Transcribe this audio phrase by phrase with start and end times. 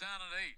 [0.00, 0.56] down at eight.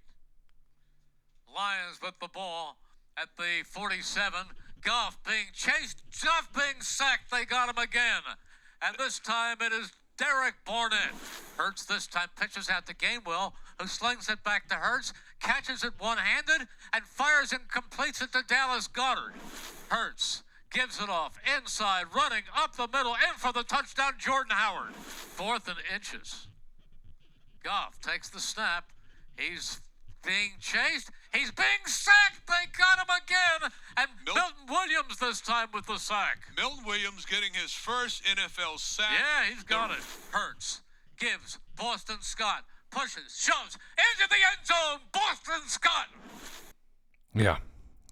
[1.53, 2.79] Lions with the ball
[3.19, 4.39] at the 47.
[4.81, 7.31] Goff being chased, Goff being sacked.
[7.31, 8.23] They got him again.
[8.81, 11.11] And this time it is Derek Barnett.
[11.57, 15.93] Hurts this time pitches out to Gainwell, who slings it back to Hurts, catches it
[15.99, 19.35] one handed, and fires and completes it to Dallas Goddard.
[19.89, 24.95] Hurts gives it off inside, running up the middle, in for the touchdown, Jordan Howard.
[24.95, 26.47] Fourth and inches.
[27.65, 28.92] Goff takes the snap.
[29.37, 29.81] He's
[30.25, 31.11] being chased.
[31.33, 32.47] He's being sacked.
[32.47, 33.73] They got him again.
[33.97, 36.39] And Mil- Milton Williams this time with the sack.
[36.57, 39.11] Milton Williams getting his first NFL sack.
[39.13, 40.03] Yeah, he's got it.
[40.31, 40.83] Hurts.
[41.19, 41.59] Gives.
[41.77, 42.65] Boston Scott.
[42.91, 43.35] Pushes.
[43.37, 43.79] Shoves.
[43.97, 45.01] Into the end zone.
[45.13, 46.09] Boston Scott.
[47.35, 47.59] Ja,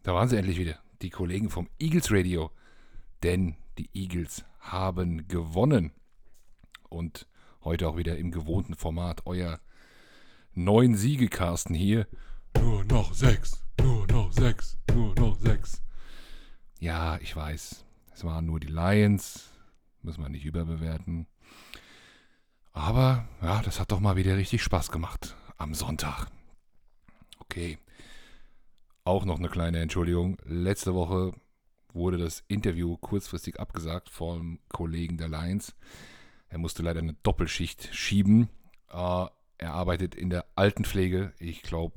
[0.02, 0.79] da waren sie endlich wieder.
[1.02, 2.51] Die Kollegen vom Eagles Radio.
[3.23, 5.93] Denn die Eagles haben gewonnen.
[6.89, 7.27] Und
[7.63, 9.27] heute auch wieder im gewohnten Format.
[9.27, 9.61] Euer
[10.55, 12.07] neun Siege, Carsten, hier.
[12.59, 15.83] Nur noch sechs, nur noch sechs, nur noch sechs.
[16.79, 17.85] Ja, ich weiß.
[18.13, 19.51] Es waren nur die Lions.
[20.02, 21.27] Müssen wir nicht überbewerten.
[22.73, 25.37] Aber ja, das hat doch mal wieder richtig Spaß gemacht.
[25.57, 26.29] Am Sonntag.
[27.39, 27.79] Okay.
[29.05, 30.39] Auch noch eine kleine Entschuldigung.
[30.45, 31.33] Letzte Woche
[31.93, 35.74] wurde das Interview kurzfristig abgesagt vom Kollegen der Lions.
[36.49, 38.49] Er musste leider eine Doppelschicht schieben.
[38.91, 39.27] Äh,
[39.61, 41.33] er arbeitet in der Altenpflege.
[41.39, 41.95] Ich glaube,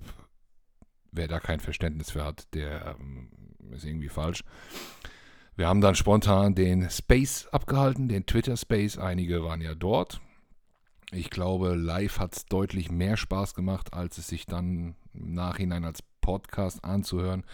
[1.12, 3.30] wer da kein Verständnis für hat, der ähm,
[3.72, 4.44] ist irgendwie falsch.
[5.56, 8.98] Wir haben dann spontan den Space abgehalten, den Twitter Space.
[8.98, 10.20] Einige waren ja dort.
[11.12, 15.86] Ich glaube, live hat es deutlich mehr Spaß gemacht, als es sich dann im Nachhinein
[15.86, 17.46] als Podcast anzuhören.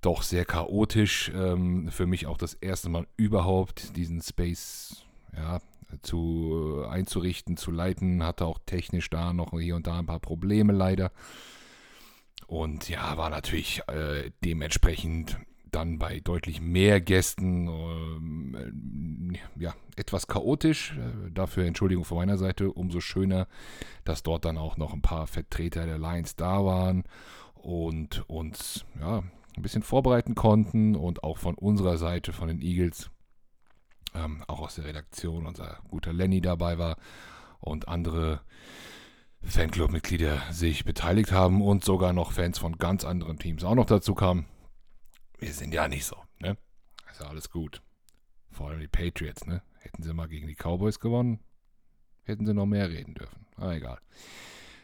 [0.00, 1.30] Doch sehr chaotisch.
[1.34, 5.04] Ähm, für mich auch das erste Mal überhaupt diesen Space
[5.36, 5.60] ja,
[6.02, 8.22] zu einzurichten, zu leiten.
[8.22, 11.12] Hatte auch technisch da noch hier und da ein paar Probleme leider.
[12.46, 15.38] Und ja, war natürlich äh, dementsprechend
[15.74, 20.96] dann bei deutlich mehr Gästen ähm, äh, ja, etwas chaotisch.
[20.96, 22.70] Äh, dafür Entschuldigung von meiner Seite.
[22.70, 23.48] Umso schöner,
[24.04, 27.04] dass dort dann auch noch ein paar Vertreter der Lions da waren
[27.54, 29.24] und uns ja,
[29.56, 33.10] ein bisschen vorbereiten konnten und auch von unserer Seite, von den Eagles,
[34.14, 36.96] ähm, auch aus der Redaktion, unser guter Lenny dabei war
[37.60, 38.40] und andere
[39.42, 44.14] Fanclub-Mitglieder sich beteiligt haben und sogar noch Fans von ganz anderen Teams auch noch dazu
[44.14, 44.46] kamen.
[45.38, 46.56] Wir sind ja nicht so, ne?
[47.10, 47.82] Ist ja alles gut.
[48.50, 49.62] Vor allem die Patriots, ne?
[49.80, 51.40] Hätten sie mal gegen die Cowboys gewonnen,
[52.22, 53.46] hätten sie noch mehr reden dürfen.
[53.56, 53.98] Aber egal.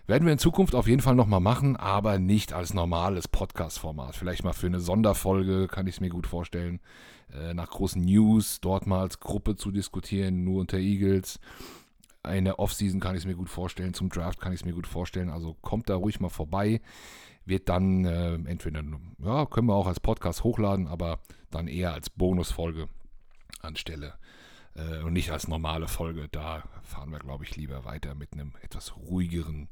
[0.06, 4.16] Werden wir in Zukunft auf jeden Fall nochmal machen, aber nicht als normales Podcast-Format.
[4.16, 6.80] Vielleicht mal für eine Sonderfolge, kann ich es mir gut vorstellen.
[7.34, 11.40] Äh, nach großen News dort mal als Gruppe zu diskutieren, nur unter Eagles.
[12.22, 14.86] Eine Offseason kann ich es mir gut vorstellen, zum Draft kann ich es mir gut
[14.86, 15.30] vorstellen.
[15.30, 16.80] Also kommt da ruhig mal vorbei.
[17.46, 18.82] Wird dann äh, entweder,
[19.24, 21.20] ja, können wir auch als Podcast hochladen, aber
[21.50, 22.88] dann eher als Bonusfolge
[23.62, 24.14] anstelle
[24.74, 26.28] äh, und nicht als normale Folge.
[26.30, 29.68] Da fahren wir, glaube ich, lieber weiter mit einem etwas ruhigeren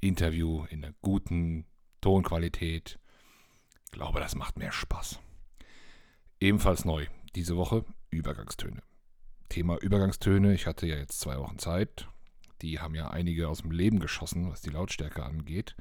[0.00, 1.66] Interview in einer guten
[2.00, 2.98] Tonqualität.
[3.84, 5.20] Ich glaube, das macht mehr Spaß.
[6.42, 8.82] Ebenfalls neu diese Woche Übergangstöne.
[9.50, 10.54] Thema Übergangstöne.
[10.54, 12.08] Ich hatte ja jetzt zwei Wochen Zeit.
[12.62, 15.76] Die haben ja einige aus dem Leben geschossen, was die Lautstärke angeht.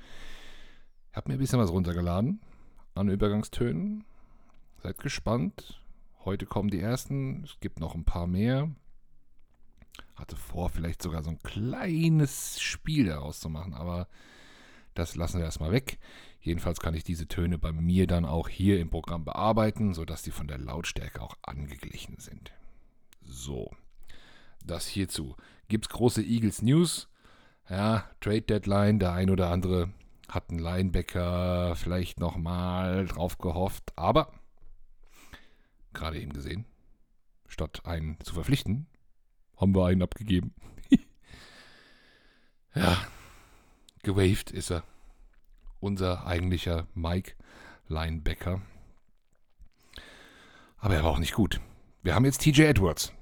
[1.12, 2.42] Ich habe mir ein bisschen was runtergeladen
[2.94, 4.04] an Übergangstönen.
[4.84, 5.82] Seid gespannt.
[6.26, 7.46] Heute kommen die ersten.
[7.46, 8.70] Es gibt noch ein paar mehr.
[10.16, 14.10] Hatte vor, vielleicht sogar so ein kleines Spiel daraus zu machen, aber
[14.94, 16.00] das lassen wir erstmal weg.
[16.42, 20.32] Jedenfalls kann ich diese Töne bei mir dann auch hier im Programm bearbeiten, sodass die
[20.32, 22.52] von der Lautstärke auch angeglichen sind.
[23.22, 23.72] So,
[24.66, 25.36] das hierzu.
[25.68, 27.10] Gibt es große Eagles News?
[27.70, 29.94] Ja, Trade Deadline, der ein oder andere
[30.28, 34.32] hat einen Linebacker vielleicht nochmal drauf gehofft, aber
[35.94, 36.66] gerade eben gesehen,
[37.48, 38.88] statt einen zu verpflichten,
[39.58, 40.54] haben wir einen abgegeben.
[42.76, 42.98] ja,
[44.04, 44.84] gewaved ist er.
[45.80, 47.34] Unser eigentlicher Mike
[47.88, 48.62] Linebacker.
[50.78, 51.60] Aber er war auch nicht gut.
[52.02, 53.14] Wir haben jetzt TJ Edwards.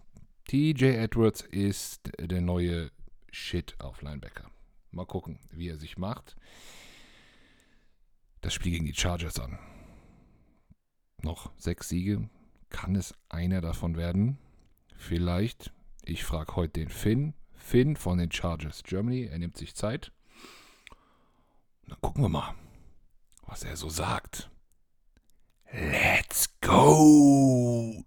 [0.46, 2.92] TJ Edwards ist der neue
[3.32, 4.50] Shit auf Linebacker.
[4.92, 6.36] Mal gucken, wie er sich macht.
[8.42, 9.60] Das Spiel gegen die Chargers an.
[11.22, 12.30] Noch sechs Siege.
[12.70, 14.38] Kann es einer davon werden?
[14.96, 15.74] Vielleicht.
[16.04, 17.34] Ich frage heute den Finn.
[17.54, 19.26] Finn von den Chargers Germany.
[19.26, 20.12] Er nimmt sich Zeit.
[21.88, 22.54] Dann gucken wir mal,
[23.46, 24.50] was er so sagt.
[25.72, 28.04] Let's go!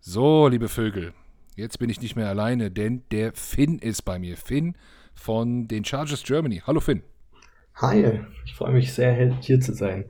[0.00, 1.12] So, liebe Vögel,
[1.56, 4.38] jetzt bin ich nicht mehr alleine, denn der Finn ist bei mir.
[4.38, 4.76] Finn
[5.14, 6.62] von den Chargers Germany.
[6.66, 7.02] Hallo Finn.
[7.74, 10.08] Hi, ich freue mich sehr, hier zu sein.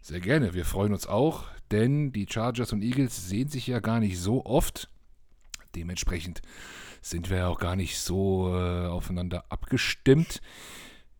[0.00, 3.98] Sehr gerne, wir freuen uns auch, denn die Chargers und Eagles sehen sich ja gar
[3.98, 4.88] nicht so oft.
[5.74, 6.42] Dementsprechend
[7.10, 10.40] sind wir ja auch gar nicht so äh, aufeinander abgestimmt.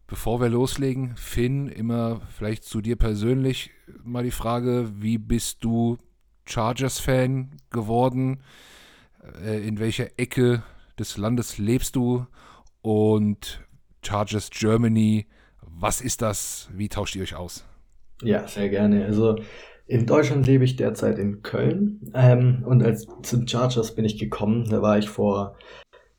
[0.08, 3.70] Bevor wir loslegen, Finn, immer vielleicht zu dir persönlich
[4.02, 5.98] mal die Frage, wie bist du
[6.44, 8.42] Chargers-Fan geworden?
[9.44, 10.62] Äh, in welcher Ecke
[10.98, 12.26] des Landes lebst du?
[12.82, 13.64] Und
[14.04, 15.26] Chargers Germany,
[15.60, 16.68] was ist das?
[16.72, 17.64] Wie tauscht ihr euch aus?
[18.22, 19.04] Ja, sehr gerne.
[19.04, 19.36] Also
[19.86, 22.10] in Deutschland lebe ich derzeit in Köln.
[22.14, 24.68] Ähm, und als zum Chargers bin ich gekommen.
[24.68, 25.56] Da war ich vor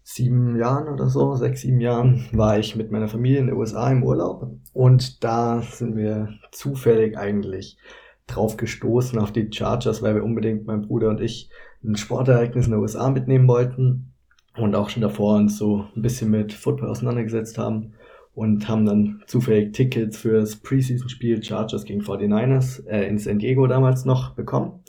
[0.03, 3.91] sieben Jahren oder so, sechs, sieben Jahren, war ich mit meiner Familie in den USA
[3.91, 4.49] im Urlaub.
[4.71, 7.77] Und da sind wir zufällig eigentlich
[8.25, 11.49] drauf gestoßen auf die Chargers, weil wir unbedingt, mein Bruder und ich,
[11.83, 14.13] ein Sportereignis in den USA mitnehmen wollten
[14.55, 17.93] und auch schon davor uns so ein bisschen mit Football auseinandergesetzt haben
[18.37, 24.05] und haben dann zufällig Tickets fürs Preseason-Spiel Chargers gegen 49ers äh, in San Diego damals
[24.05, 24.83] noch bekommen.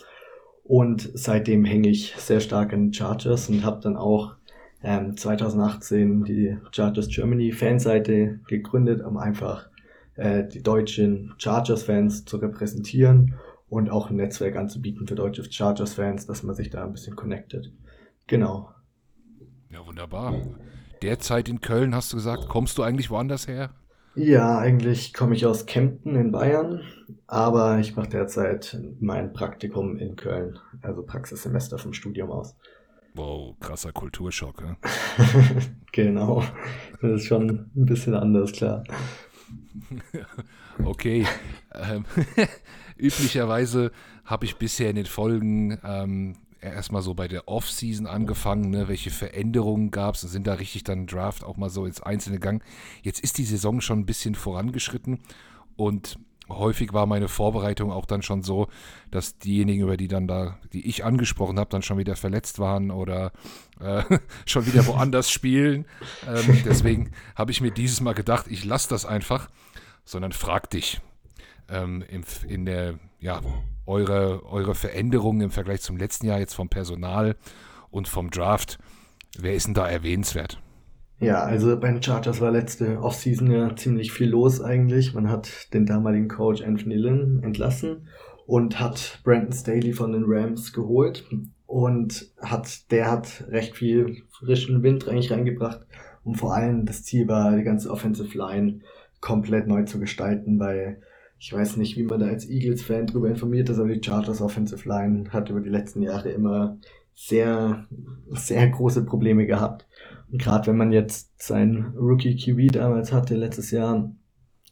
[0.64, 4.34] Und seitdem hänge ich sehr stark an Chargers und habe dann auch
[4.84, 9.70] ähm, 2018 die Chargers Germany Fanseite gegründet, um einfach
[10.16, 13.36] äh, die deutschen Chargers-Fans zu repräsentieren
[13.70, 17.72] und auch ein Netzwerk anzubieten für deutsche Chargers-Fans, dass man sich da ein bisschen connectet.
[18.26, 18.68] Genau.
[19.70, 20.34] Ja, wunderbar.
[21.02, 23.70] Derzeit in Köln hast du gesagt, kommst du eigentlich woanders her?
[24.14, 26.80] Ja, eigentlich komme ich aus Kempten in Bayern,
[27.28, 32.56] aber ich mache derzeit mein Praktikum in Köln, also Praxissemester vom Studium aus.
[33.14, 34.60] Wow, krasser Kulturschock.
[34.60, 34.76] Ja?
[35.92, 36.42] genau,
[37.00, 38.82] das ist schon ein bisschen anders, klar.
[40.84, 41.26] okay.
[41.74, 42.04] Ähm,
[42.96, 43.92] üblicherweise
[44.24, 48.88] habe ich bisher in den Folgen ähm, erstmal so bei der Off-Season angefangen, ne?
[48.88, 52.62] welche Veränderungen gab es, sind da richtig dann Draft auch mal so ins Einzelne gegangen.
[53.02, 55.20] Jetzt ist die Saison schon ein bisschen vorangeschritten
[55.76, 56.18] und
[56.48, 58.68] häufig war meine Vorbereitung auch dann schon so,
[59.10, 62.90] dass diejenigen, über die dann da, die ich angesprochen habe, dann schon wieder verletzt waren
[62.90, 63.32] oder
[63.80, 64.02] äh,
[64.46, 65.86] schon wieder woanders spielen.
[66.26, 69.48] Ähm, deswegen habe ich mir dieses Mal gedacht, ich lasse das einfach,
[70.04, 71.00] sondern frag dich
[71.68, 73.40] ähm, in, in der, ja,
[73.88, 77.36] eure, eure Veränderungen im Vergleich zum letzten Jahr jetzt vom Personal
[77.90, 78.78] und vom Draft.
[79.38, 80.60] Wer ist denn da erwähnenswert?
[81.20, 85.14] Ja, also bei den Chargers war letzte Offseason ja ziemlich viel los eigentlich.
[85.14, 88.06] Man hat den damaligen Coach Anthony Lynn entlassen
[88.46, 91.24] und hat Brandon Staley von den Rams geholt
[91.66, 95.86] und hat, der hat recht viel frischen Wind eigentlich reingebracht
[96.22, 98.80] und vor allem das Ziel war, die ganze Offensive Line
[99.20, 101.00] komplett neu zu gestalten, weil
[101.38, 104.88] ich weiß nicht, wie man da als Eagles-Fan drüber informiert ist, aber die Chargers Offensive
[104.88, 106.78] Line hat über die letzten Jahre immer
[107.14, 107.86] sehr,
[108.30, 109.86] sehr große Probleme gehabt.
[110.30, 114.12] Und gerade wenn man jetzt seinen Rookie QB damals hatte, letztes Jahr,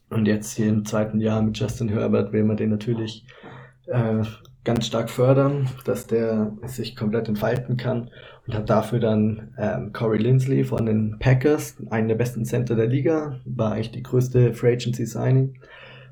[0.09, 3.25] und jetzt hier im zweiten Jahr mit Justin Herbert, will man den natürlich
[3.87, 4.23] äh,
[4.63, 8.11] ganz stark fördern, dass der sich komplett entfalten kann
[8.45, 12.87] und hat dafür dann ähm, Corey Lindsley von den Packers, einen der besten Center der
[12.87, 15.55] Liga, war eigentlich die größte Free Agency Signing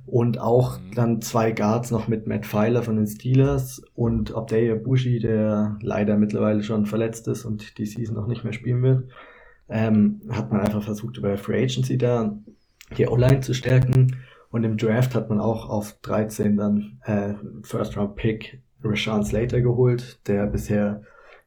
[0.05, 0.95] und auch mhm.
[0.95, 6.17] dann zwei Guards noch mit Matt Pfeiler von den Steelers und Abdaya Bushi, der leider
[6.17, 9.09] mittlerweile schon verletzt ist und die Season noch nicht mehr spielen wird.
[9.67, 12.37] Ähm, hat man einfach versucht, über Free Agency da
[12.97, 14.17] die O-Line zu stärken.
[14.51, 17.33] Und im Draft hat man auch auf 13 dann äh,
[17.63, 21.01] First Round Pick Rashawn Slater geholt, der bisher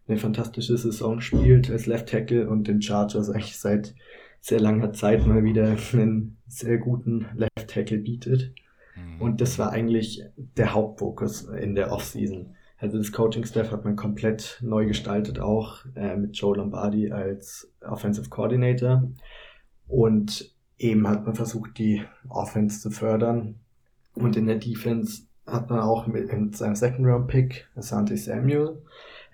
[0.09, 3.95] eine fantastische Saison spielt als Left Tackle und den Chargers eigentlich seit
[4.41, 8.55] sehr langer Zeit mal wieder einen sehr guten Left Tackle bietet.
[8.97, 9.21] Mhm.
[9.21, 12.55] Und das war eigentlich der Hauptfokus in der Offseason.
[12.79, 18.29] Also das Coaching-Staff hat man komplett neu gestaltet, auch äh, mit Joe Lombardi als Offensive
[18.29, 19.03] Coordinator.
[19.89, 23.57] Und eben hat man versucht, die Offense zu fördern.
[24.15, 28.83] Und in der Defense hat man auch mit, mit seinem Second-Round-Pick, Asante Samuel,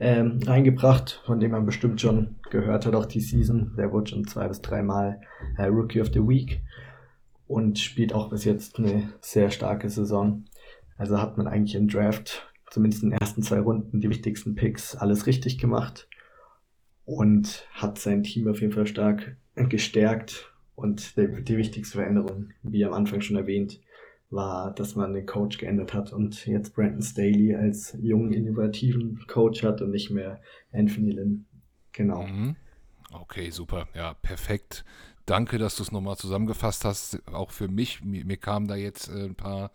[0.01, 3.75] ähm, reingebracht, von dem man bestimmt schon gehört hat, auch die Season.
[3.77, 5.21] Der wurde schon zwei bis dreimal
[5.57, 6.61] äh, Rookie of the Week
[7.47, 10.45] und spielt auch bis jetzt eine sehr starke Saison.
[10.97, 14.97] Also hat man eigentlich im Draft, zumindest in den ersten zwei Runden, die wichtigsten Picks
[14.97, 16.09] alles richtig gemacht
[17.05, 20.51] und hat sein Team auf jeden Fall stark gestärkt.
[20.77, 23.81] Und die, die wichtigste Veränderung, wie am Anfang schon erwähnt,
[24.31, 29.63] war, dass man den Coach geändert hat und jetzt Brandon Staley als jungen, innovativen Coach
[29.63, 30.41] hat und nicht mehr
[30.73, 31.47] Anthony Lynn.
[31.93, 32.27] Genau.
[32.27, 32.57] Mhm.
[33.13, 33.87] Okay, super.
[33.95, 34.85] Ja, perfekt.
[35.27, 37.23] Danke, dass du es nochmal zusammengefasst hast.
[37.33, 39.71] Auch für mich, mir, mir kamen da jetzt äh, ein paar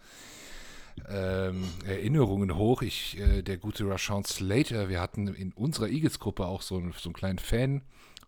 [1.10, 2.82] ähm, Erinnerungen hoch.
[2.82, 7.14] Ich, äh, der gute Rashawn Slater, wir hatten in unserer Eagles-Gruppe auch so, so einen
[7.14, 7.82] kleinen Fan.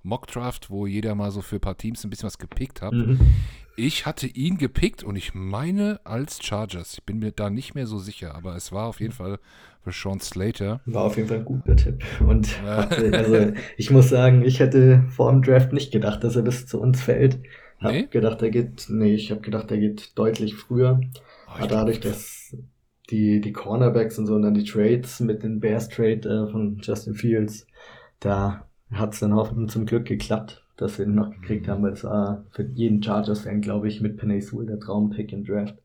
[0.04, 2.94] Mockdraft, wo jeder mal so für ein paar Teams ein bisschen was gepickt hat.
[2.94, 3.20] Mhm.
[3.76, 6.94] Ich hatte ihn gepickt und ich meine als Chargers.
[6.96, 9.40] Ich bin mir da nicht mehr so sicher, aber es war auf jeden Fall
[9.86, 10.82] Rashawn Slater.
[10.86, 12.04] War auf jeden Fall ein guter Tipp.
[12.20, 16.44] Und hatte, also ich muss sagen, ich hätte vor dem Draft nicht gedacht, dass er
[16.44, 17.40] bis zu uns fällt.
[17.80, 18.08] Hab Nee?
[18.12, 21.00] gedacht, er geht, nee, ich habe gedacht, er geht deutlich früher.
[21.48, 22.56] Oh, Aber dadurch, dass
[23.10, 26.80] die, die Cornerbacks und so und dann die Trades mit den Bears Trade äh, von
[26.84, 27.66] Justin Fields,
[28.20, 31.94] da hat es dann hoffentlich zum Glück geklappt, dass wir ihn noch gekriegt haben, weil
[31.94, 35.76] es war für jeden Chargers-Fan, glaube ich, mit Penny Sewell der Traumpick im Draft.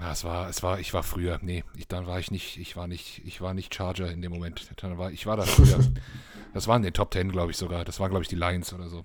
[0.00, 1.38] Ja, es war, es war, ich war früher.
[1.42, 4.32] Nee, ich, dann war ich nicht, ich war nicht, ich war nicht Charger in dem
[4.32, 4.70] Moment.
[4.76, 5.78] Dann war, ich war da früher.
[6.54, 7.84] das waren den Top Ten, glaube ich sogar.
[7.84, 9.02] Das waren, glaube ich, die Lions oder so.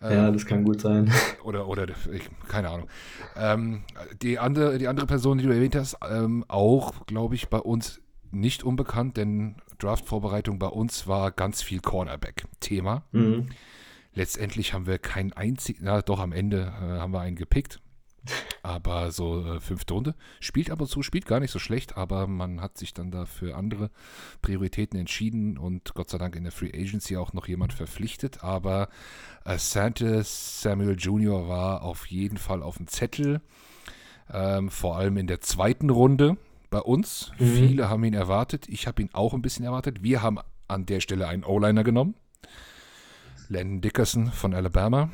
[0.00, 1.10] Ja, das kann gut sein.
[1.44, 2.88] Oder, oder, ich, keine Ahnung.
[3.36, 3.84] Ähm,
[4.20, 8.02] die, andere, die andere Person, die du erwähnt hast, ähm, auch, glaube ich, bei uns
[8.30, 13.04] nicht unbekannt, denn Draft-Vorbereitung bei uns war ganz viel Cornerback-Thema.
[13.12, 13.48] Mhm.
[14.14, 17.80] Letztendlich haben wir keinen einzigen, na doch, am Ende äh, haben wir einen gepickt.
[18.62, 20.14] Aber so äh, fünfte Runde.
[20.40, 23.56] Spielt aber zu, spielt gar nicht so schlecht, aber man hat sich dann da für
[23.56, 23.90] andere
[24.40, 28.42] Prioritäten entschieden und Gott sei Dank in der Free Agency auch noch jemand verpflichtet.
[28.42, 28.88] Aber
[29.44, 31.48] äh, Sante Samuel Jr.
[31.48, 33.42] war auf jeden Fall auf dem Zettel.
[34.32, 36.38] Ähm, vor allem in der zweiten Runde
[36.74, 37.30] bei uns.
[37.38, 37.54] Mhm.
[37.54, 38.68] Viele haben ihn erwartet.
[38.68, 40.02] Ich habe ihn auch ein bisschen erwartet.
[40.02, 42.16] Wir haben an der Stelle einen O-Liner genommen.
[43.48, 45.10] Landon Dickerson von Alabama.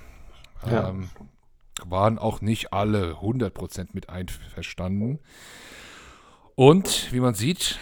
[0.65, 0.89] Ja.
[0.89, 1.11] Ähm,
[1.85, 5.19] waren auch nicht alle 100% mit einverstanden.
[6.55, 7.79] Und wie man sieht,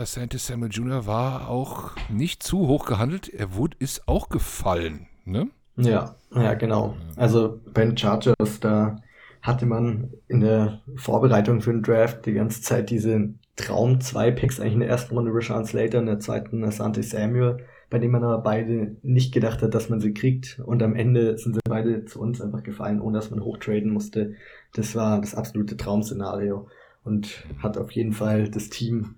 [0.00, 1.06] äh, Santis Samuel Jr.
[1.06, 3.28] war auch nicht zu hoch gehandelt.
[3.28, 5.06] Er wurde, ist auch gefallen.
[5.24, 5.48] Ne?
[5.76, 6.96] Ja, ja, genau.
[7.14, 8.96] Also bei den Chargers, da
[9.42, 14.60] hatte man in der Vorbereitung für den Draft die ganze Zeit diese Traum zwei Picks,
[14.60, 18.24] eigentlich in der ersten Runde Rashawn Slater, in der zweiten Asante Samuel, bei denen man
[18.24, 20.60] aber beide nicht gedacht hat, dass man sie kriegt.
[20.64, 24.34] Und am Ende sind sie beide zu uns einfach gefallen, ohne dass man hochtraden musste.
[24.72, 26.68] Das war das absolute Traumszenario
[27.04, 29.16] und hat auf jeden Fall das Team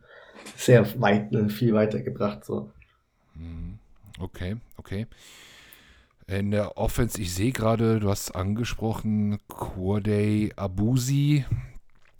[0.56, 2.44] sehr weit, äh, viel weitergebracht.
[2.44, 2.70] So.
[3.34, 3.78] Mhm.
[4.18, 5.06] Okay, okay.
[6.26, 11.44] In der Offense, ich sehe gerade, du hast angesprochen, Corday Abusi,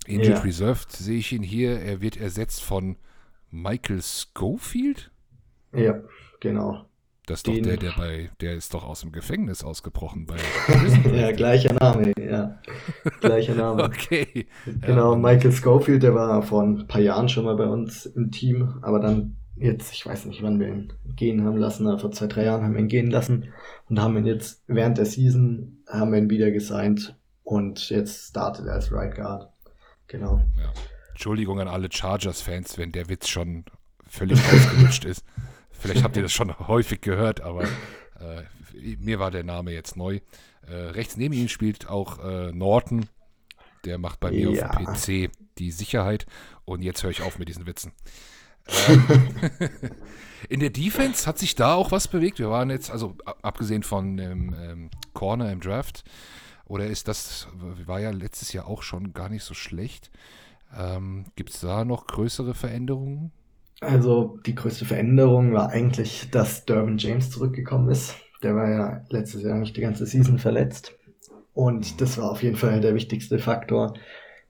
[0.06, 0.40] Injured Ja.
[0.40, 1.78] Reserved, sehe ich ihn hier.
[1.80, 2.97] Er wird ersetzt von
[3.50, 5.11] Michael Schofield.
[5.75, 6.00] Ja,
[6.40, 6.85] genau.
[7.26, 10.37] Das ist doch Den- der, der bei, der ist doch aus dem Gefängnis ausgebrochen bei
[11.16, 12.59] ja, gleicher Name, ja.
[13.21, 13.85] Gleicher Name.
[13.85, 14.47] Okay.
[14.80, 15.18] Genau, Ja.
[15.18, 18.99] Michael Schofield, der war vor ein paar Jahren schon mal bei uns im Team, aber
[18.99, 22.44] dann jetzt, ich weiß nicht, wann wir ihn gehen haben lassen, aber vor zwei, drei
[22.44, 23.52] Jahren haben wir ihn gehen lassen
[23.88, 28.66] und haben ihn jetzt während der Season, haben wir ihn wieder gesigned und jetzt startet
[28.66, 29.50] er als Right Guard.
[30.09, 30.38] Genau.
[30.59, 30.73] Ja.
[31.11, 33.64] Entschuldigung an alle Chargers-Fans, wenn der Witz schon
[34.09, 35.25] völlig ausgelutscht ist.
[35.71, 38.42] Vielleicht habt ihr das schon häufig gehört, aber äh,
[38.99, 40.21] mir war der Name jetzt neu.
[40.66, 43.06] Äh, rechts neben ihm spielt auch äh, Norton.
[43.85, 44.71] Der macht bei mir Ja.
[44.71, 44.87] auf dem
[45.28, 46.26] PC die Sicherheit.
[46.64, 47.92] Und jetzt höre ich auf mit diesen Witzen.
[48.88, 49.02] Ähm,
[50.49, 52.38] In der Defense hat sich da auch was bewegt.
[52.38, 56.04] Wir waren jetzt, also abgesehen von dem ähm, Corner im Draft,
[56.66, 57.49] oder ist das,
[57.87, 60.11] war ja letztes Jahr auch schon gar nicht so schlecht.
[60.76, 63.31] Ähm, Gibt es da noch größere Veränderungen?
[63.81, 68.14] Also die größte Veränderung war eigentlich, dass Derwin James zurückgekommen ist.
[68.42, 70.95] Der war ja letztes Jahr nicht die ganze Season verletzt.
[71.52, 73.95] Und das war auf jeden Fall der wichtigste Faktor.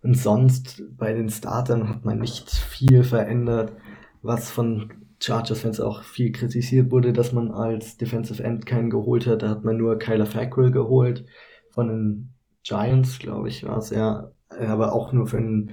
[0.03, 3.73] Und sonst bei den Startern hat man nicht viel verändert,
[4.23, 9.43] was von Chargers-Fans auch viel kritisiert wurde, dass man als Defensive End keinen geholt hat.
[9.43, 11.25] Da hat man nur Kyler Fackrell geholt
[11.71, 14.33] von den Giants, glaube ich, war es ja.
[14.49, 15.73] Aber auch nur für einen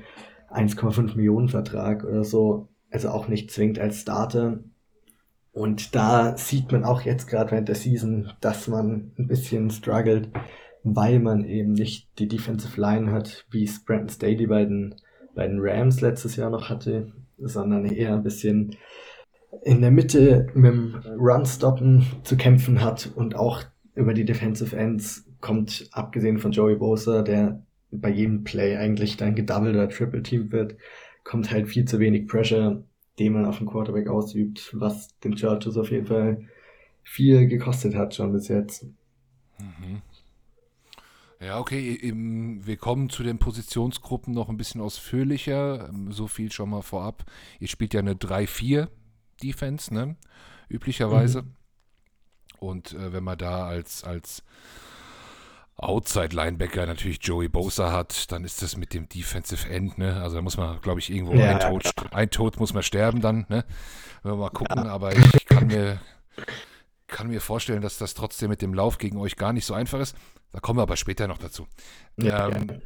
[0.52, 4.60] 1,5 Millionen Vertrag oder so also auch nicht zwingend als Starter.
[5.52, 10.30] Und da sieht man auch jetzt gerade während der Season, dass man ein bisschen struggelt,
[10.84, 14.96] weil man eben nicht die Defensive Line hat, wie es Brandon Staley bei den,
[15.36, 17.12] bei den Rams letztes Jahr noch hatte,
[17.42, 18.76] sondern eher ein bisschen
[19.64, 23.64] in der Mitte mit dem Run-Stoppen zu kämpfen hat und auch
[23.96, 29.36] über die Defensive Ends kommt, abgesehen von Joey Bosa, der bei jedem Play eigentlich dann
[29.36, 30.76] gedoubled oder triple teamed wird,
[31.24, 32.84] kommt halt viel zu wenig Pressure,
[33.18, 36.46] den man auf den Quarterback ausübt, was den Chargers auf jeden Fall
[37.04, 38.86] viel gekostet hat schon bis jetzt.
[39.60, 40.02] Mhm.
[41.42, 45.88] Ja, okay, wir kommen zu den Positionsgruppen noch ein bisschen ausführlicher.
[45.90, 47.24] Ähm, So viel schon mal vorab.
[47.60, 50.18] Ihr spielt ja eine 3-4-Defense, ne?
[50.68, 51.46] Üblicherweise.
[52.60, 54.44] Und äh, wenn man da als, als
[55.78, 60.22] Outside-Linebacker natürlich Joey Bosa hat, dann ist das mit dem Defensive End, ne?
[60.22, 63.22] Also da muss man, glaube ich, irgendwo Ja, ein, Tod, ein Tod muss man sterben
[63.22, 63.64] dann, ne?
[64.24, 66.02] Wenn wir mal gucken, aber ich kann mir,
[67.08, 70.02] kann mir vorstellen, dass das trotzdem mit dem Lauf gegen euch gar nicht so einfach
[70.02, 70.18] ist.
[70.52, 71.68] Da kommen wir aber später noch dazu.
[72.18, 72.82] Ja, Ähm,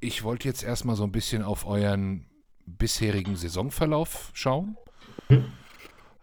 [0.00, 2.26] ich wollte jetzt erstmal so ein bisschen auf euren
[2.66, 4.76] bisherigen Saisonverlauf schauen.
[5.28, 5.52] Mhm.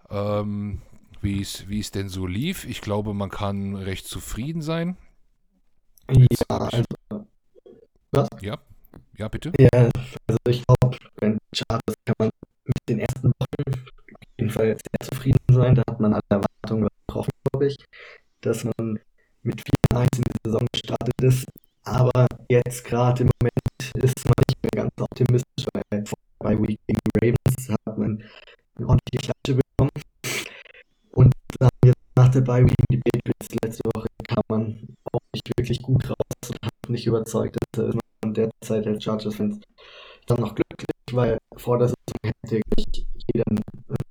[0.10, 0.82] Ähm,
[1.22, 2.66] wie es denn so lief.
[2.66, 4.98] Ich glaube, man kann recht zufrieden sein.
[6.10, 6.84] Ja, hab ich-
[8.12, 8.58] also, Ja,
[9.18, 9.54] ja, bitte.
[9.58, 9.70] ja,
[10.28, 12.30] also ich glaube, bei den Chargers kann man
[12.66, 15.76] mit den ersten Wochen auf jeden Fall sehr zufrieden sein.
[15.76, 17.78] Da hat man alle Erwartungen getroffen, glaube ich,
[18.42, 19.00] dass man
[19.44, 19.64] mit
[19.94, 21.46] 4-1 in die Saison gestartet ist.
[21.84, 26.04] Aber jetzt gerade im Moment ist man nicht mehr ganz optimistisch, weil
[26.40, 28.24] bei Week gegen Ravens hat man
[28.76, 29.92] eine ordentliche Klatsche bekommen.
[31.12, 35.50] Und dann jetzt nach der Bye Week die Patriots letzte Woche kam man auch nicht
[35.58, 37.58] wirklich gut raus und hat nicht überzeugt.
[37.76, 39.60] Deshalb ist man derzeit als Chargers-Fans
[40.28, 42.62] dann noch glücklich, weil vor der Saison hätte
[43.34, 43.60] jeder einen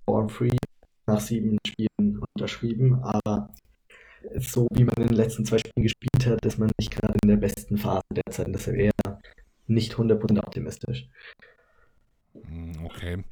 [0.04, 0.56] Form Free
[1.06, 3.48] nach sieben Spielen unterschrieben, aber
[4.40, 7.28] so wie man in den letzten zwei Spielen gespielt hat, ist man nicht gerade in
[7.28, 8.92] der besten Phase derzeit, und deshalb eher
[9.66, 11.08] nicht 100% optimistisch.
[12.46, 13.24] Hm, Okay.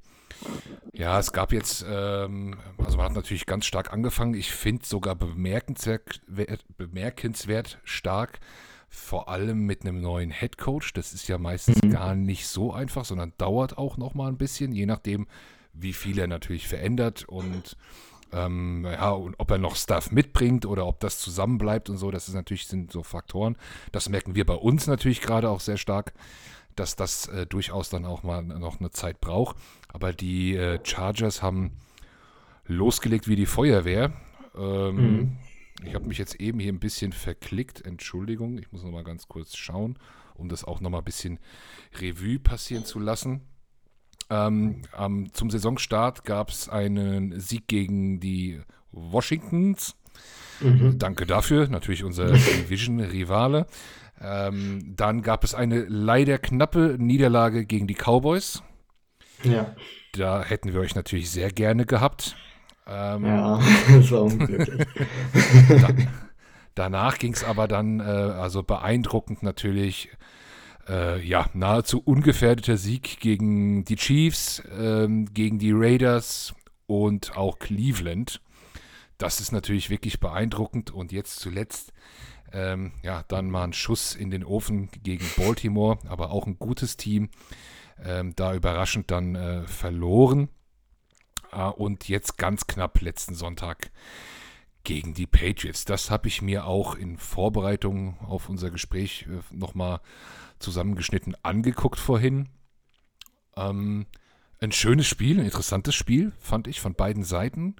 [0.92, 4.34] Ja, es gab jetzt, ähm, also man hat natürlich ganz stark angefangen.
[4.34, 8.40] Ich finde sogar bemerkenswert, wert- bemerkenswert stark,
[8.88, 10.92] vor allem mit einem neuen Head Coach.
[10.92, 11.90] Das ist ja meistens Mhm.
[11.90, 15.28] gar nicht so einfach, sondern dauert auch noch mal ein bisschen, je nachdem,
[15.72, 17.76] wie viel er natürlich verändert und
[18.32, 22.10] ähm, ja, und ob er noch Stuff mitbringt oder ob das zusammenbleibt und so.
[22.10, 23.56] Das ist natürlich sind so Faktoren.
[23.92, 26.12] Das merken wir bei uns natürlich gerade auch sehr stark
[26.76, 29.56] dass das äh, durchaus dann auch mal noch eine Zeit braucht.
[29.88, 31.72] Aber die äh, Chargers haben
[32.66, 34.12] losgelegt wie die Feuerwehr.
[34.56, 35.36] Ähm, Mhm.
[35.82, 37.84] Ich habe mich jetzt eben hier ein bisschen verklickt.
[37.84, 39.98] Entschuldigung, ich muss noch mal ganz kurz schauen,
[40.34, 41.38] um das auch noch mal ein bisschen
[41.98, 43.40] Revue passieren zu lassen.
[44.30, 48.60] Ähm, am- zum Saisonstart gab es einen Sieg gegen die
[48.92, 49.96] Washingtons.
[50.60, 50.98] Mhm.
[50.98, 53.66] Danke dafür, natürlich unser Division-Rivale.
[54.20, 58.62] Ähm, dann gab es eine leider knappe Niederlage gegen die Cowboys.
[59.42, 59.74] Ja,
[60.12, 62.36] Da hätten wir euch natürlich sehr gerne gehabt.
[62.86, 63.58] Ähm, ja,
[63.90, 64.86] das war unglücklich.
[66.74, 70.08] Danach ging es aber dann, äh, also beeindruckend natürlich,
[70.88, 76.54] äh, ja, nahezu ungefährdeter Sieg gegen die Chiefs, ähm, gegen die Raiders
[76.86, 78.40] und auch Cleveland.
[79.18, 81.92] Das ist natürlich wirklich beeindruckend und jetzt zuletzt,
[82.52, 86.96] ähm, ja, dann mal ein Schuss in den Ofen gegen Baltimore, aber auch ein gutes
[86.96, 87.28] Team,
[88.02, 90.48] ähm, da überraschend dann äh, verloren.
[91.50, 93.90] Ah, und jetzt ganz knapp letzten Sonntag
[94.84, 95.84] gegen die Patriots.
[95.84, 100.00] Das habe ich mir auch in Vorbereitung auf unser Gespräch äh, nochmal
[100.60, 102.48] zusammengeschnitten angeguckt vorhin.
[103.56, 104.06] Ähm,
[104.60, 107.76] ein schönes Spiel, ein interessantes Spiel, fand ich von beiden Seiten.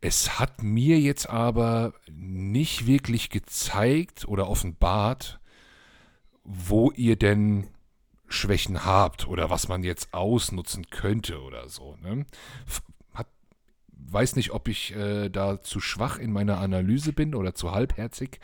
[0.00, 5.40] Es hat mir jetzt aber nicht wirklich gezeigt oder offenbart,
[6.44, 7.68] wo ihr denn
[8.28, 11.96] Schwächen habt oder was man jetzt ausnutzen könnte oder so.
[12.02, 12.26] Ne?
[13.14, 13.28] Hat,
[13.88, 18.40] weiß nicht, ob ich äh, da zu schwach in meiner Analyse bin oder zu halbherzig,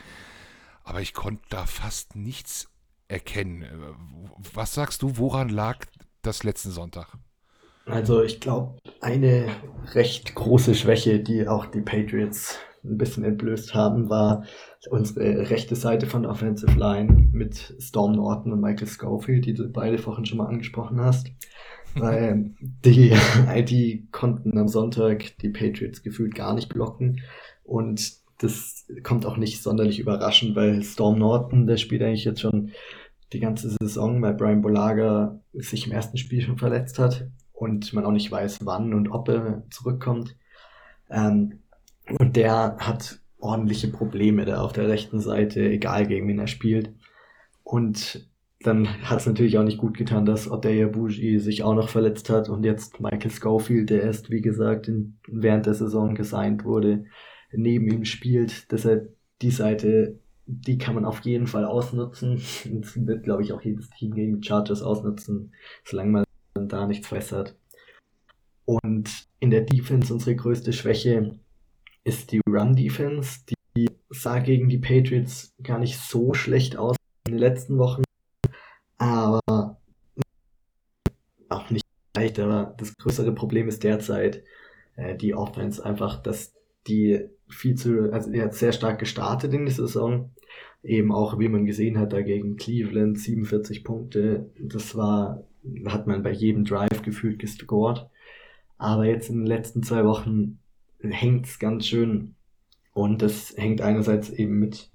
[0.83, 2.70] aber ich konnte da fast nichts
[3.11, 3.63] erkennen.
[3.63, 3.67] Äh,
[4.53, 5.85] Was sagst du, woran lag
[6.21, 7.17] das letzten Sonntag?
[7.85, 9.47] Also ich glaube, eine
[9.93, 14.43] recht große Schwäche, die auch die Patriots ein bisschen entblößt haben, war
[14.89, 19.67] unsere rechte Seite von der Offensive Line mit Storm Norton und Michael Schofield, die du
[19.69, 21.27] beide vorhin schon mal angesprochen hast.
[21.95, 23.15] Weil die,
[23.67, 27.21] die konnten am Sonntag die Patriots gefühlt gar nicht blocken.
[27.63, 32.71] Und das kommt auch nicht sonderlich überraschend, weil Storm Norton, der spielt eigentlich jetzt schon
[33.33, 38.05] die ganze Saison, weil Brian Bolaga sich im ersten Spiel schon verletzt hat und man
[38.05, 40.35] auch nicht weiß, wann und ob er zurückkommt.
[41.09, 41.59] Ähm,
[42.19, 46.93] und der hat ordentliche Probleme da auf der rechten Seite, egal gegen wen er spielt.
[47.63, 48.27] Und
[48.63, 52.29] dann hat es natürlich auch nicht gut getan, dass Odeya Bougie sich auch noch verletzt
[52.29, 57.05] hat und jetzt Michael Schofield, der erst, wie gesagt, in, während der Saison gesigned wurde,
[57.51, 58.71] neben ihm spielt.
[58.71, 60.19] Deshalb die Seite,
[60.51, 62.41] die kann man auf jeden Fall ausnutzen.
[62.65, 65.53] Das wird, glaube ich, auch jedes Team gegen die Chargers ausnutzen,
[65.85, 66.25] solange man
[66.67, 67.55] da nichts verbessert.
[68.65, 69.09] Und
[69.39, 71.39] in der Defense unsere größte Schwäche
[72.03, 73.39] ist die Run-Defense.
[73.75, 78.03] Die sah gegen die Patriots gar nicht so schlecht aus in den letzten Wochen,
[78.97, 79.77] aber
[81.49, 81.85] auch nicht
[82.15, 82.39] leicht.
[82.39, 84.43] Aber das größere Problem ist derzeit
[84.95, 86.53] äh, die Offense einfach, dass
[86.87, 90.31] die viel zu, also die hat sehr stark gestartet in die Saison
[90.83, 94.49] Eben auch, wie man gesehen hat, dagegen Cleveland 47 Punkte.
[94.59, 95.43] Das war,
[95.85, 98.09] hat man bei jedem Drive gefühlt gescored.
[98.77, 100.57] Aber jetzt in den letzten zwei Wochen
[100.99, 102.35] hängt es ganz schön.
[102.93, 104.89] Und das hängt einerseits eben mit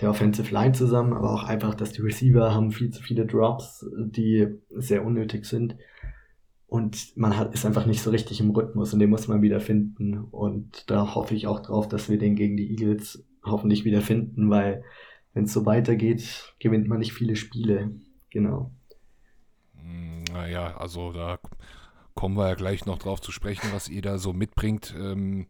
[0.00, 3.86] der Offensive Line zusammen, aber auch einfach, dass die Receiver haben viel zu viele Drops,
[3.96, 5.76] die sehr unnötig sind.
[6.66, 9.60] Und man hat, ist einfach nicht so richtig im Rhythmus und den muss man wieder
[9.60, 10.18] finden.
[10.18, 14.50] Und da hoffe ich auch drauf, dass wir den gegen die Eagles hoffentlich wieder finden,
[14.50, 14.84] weil
[15.34, 17.92] wenn es so weitergeht, gewinnt man nicht viele Spiele.
[18.30, 18.72] Genau.
[20.32, 21.38] Naja, also da
[22.14, 24.94] kommen wir ja gleich noch drauf zu sprechen, was ihr da so mitbringt.
[24.96, 25.46] Ähm,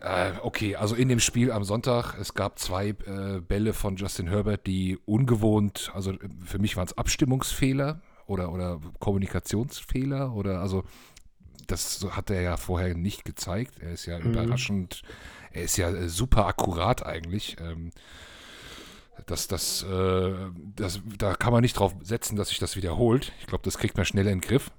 [0.00, 4.28] äh, okay, also in dem Spiel am Sonntag, es gab zwei äh, Bälle von Justin
[4.28, 6.14] Herbert, die ungewohnt, also
[6.44, 10.84] für mich waren es Abstimmungsfehler oder, oder Kommunikationsfehler oder also
[11.66, 13.78] das hat er ja vorher nicht gezeigt.
[13.80, 14.32] Er ist ja mhm.
[14.32, 15.02] überraschend,
[15.52, 17.56] er ist ja äh, super akkurat eigentlich.
[17.60, 17.90] Ähm,
[19.26, 20.32] das, das, äh,
[20.76, 23.32] das, da kann man nicht drauf setzen, dass sich das wiederholt.
[23.40, 24.70] Ich glaube, das kriegt man schnell in den Griff.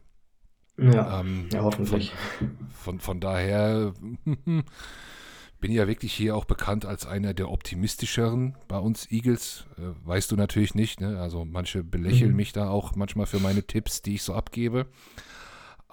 [0.77, 2.11] Ja, ähm, ja hoffentlich.
[2.39, 3.93] Von, von, von daher
[4.25, 9.65] bin ich ja wirklich hier auch bekannt als einer der optimistischeren bei uns Eagles.
[9.77, 10.99] Äh, weißt du natürlich nicht.
[10.99, 11.21] Ne?
[11.21, 12.37] Also manche belächeln mhm.
[12.37, 14.87] mich da auch manchmal für meine Tipps, die ich so abgebe.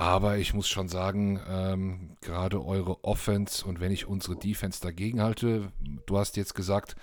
[0.00, 5.20] Aber ich muss schon sagen, ähm, gerade eure Offense und wenn ich unsere Defense dagegen
[5.20, 5.72] halte,
[6.06, 6.96] du hast jetzt gesagt,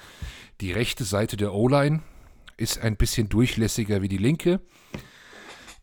[0.61, 2.01] die rechte Seite der O-Line
[2.57, 4.61] ist ein bisschen durchlässiger wie die linke.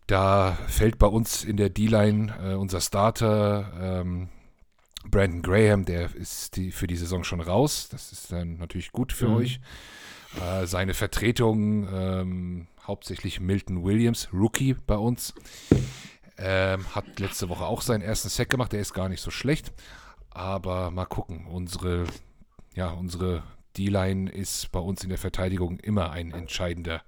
[0.08, 4.28] Da fällt bei uns in der D-Line äh, unser Starter ähm,
[5.08, 7.88] Brandon Graham, der ist die, für die Saison schon raus.
[7.92, 9.36] Das ist dann natürlich gut für mhm.
[9.36, 9.60] euch.
[10.42, 15.32] Äh, seine Vertretung, ähm, hauptsächlich Milton Williams, Rookie bei uns,
[16.38, 18.72] ähm, hat letzte Woche auch seinen ersten Sack gemacht.
[18.72, 19.72] Der ist gar nicht so schlecht.
[20.30, 21.46] Aber mal gucken.
[21.46, 22.04] Unsere,
[22.74, 23.42] ja, unsere
[23.76, 27.02] D-Line ist bei uns in der Verteidigung immer ein entscheidender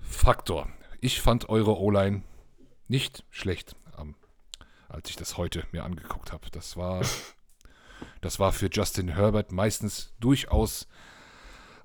[0.00, 0.68] Faktor.
[1.00, 2.22] Ich fand eure O-Line
[2.88, 4.14] nicht schlecht, ähm,
[4.88, 6.50] als ich das heute mir angeguckt habe.
[6.50, 7.02] Das war,
[8.20, 10.86] das war für Justin Herbert meistens durchaus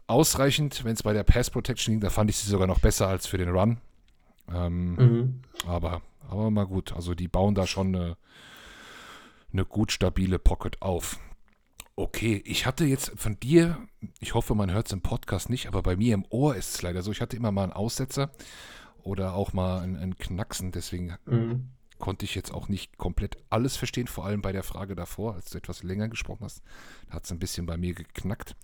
[0.07, 2.01] ausreichend, wenn es bei der Pass Protection ging.
[2.01, 3.77] Da fand ich sie sogar noch besser als für den Run.
[4.51, 5.41] Ähm, mhm.
[5.67, 6.93] aber, aber mal gut.
[6.93, 8.17] Also die bauen da schon eine,
[9.51, 11.19] eine gut stabile Pocket auf.
[11.95, 13.77] Okay, ich hatte jetzt von dir,
[14.21, 16.81] ich hoffe, man hört es im Podcast nicht, aber bei mir im Ohr ist es
[16.81, 18.31] leider so, ich hatte immer mal einen Aussetzer
[19.03, 20.71] oder auch mal ein, ein Knacksen.
[20.71, 21.71] Deswegen mhm.
[21.97, 25.49] konnte ich jetzt auch nicht komplett alles verstehen, vor allem bei der Frage davor, als
[25.49, 26.61] du etwas länger gesprochen hast.
[27.07, 28.55] Da hat es ein bisschen bei mir geknackt.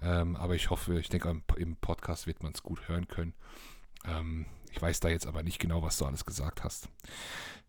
[0.00, 3.34] Ähm, aber ich hoffe, ich denke, im Podcast wird man es gut hören können.
[4.06, 6.88] Ähm, ich weiß da jetzt aber nicht genau, was du alles gesagt hast.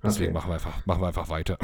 [0.02, 0.34] Deswegen okay.
[0.34, 1.58] machen, wir einfach, machen wir einfach weiter.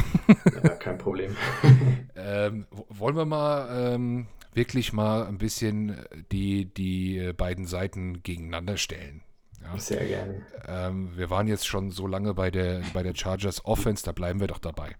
[0.64, 1.36] Ja, kein Problem.
[2.16, 9.24] ähm, wollen wir mal ähm, wirklich mal ein bisschen die, die beiden Seiten gegeneinander stellen?
[9.62, 9.78] Ja.
[9.78, 10.46] Sehr gerne.
[10.68, 14.40] Ähm, wir waren jetzt schon so lange bei der, bei der Chargers Offense, da bleiben
[14.40, 14.96] wir doch dabei.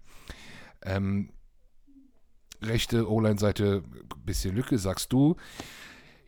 [0.82, 1.30] Ähm,
[2.62, 3.82] rechte O-Line-Seite,
[4.24, 5.36] bisschen Lücke, sagst du.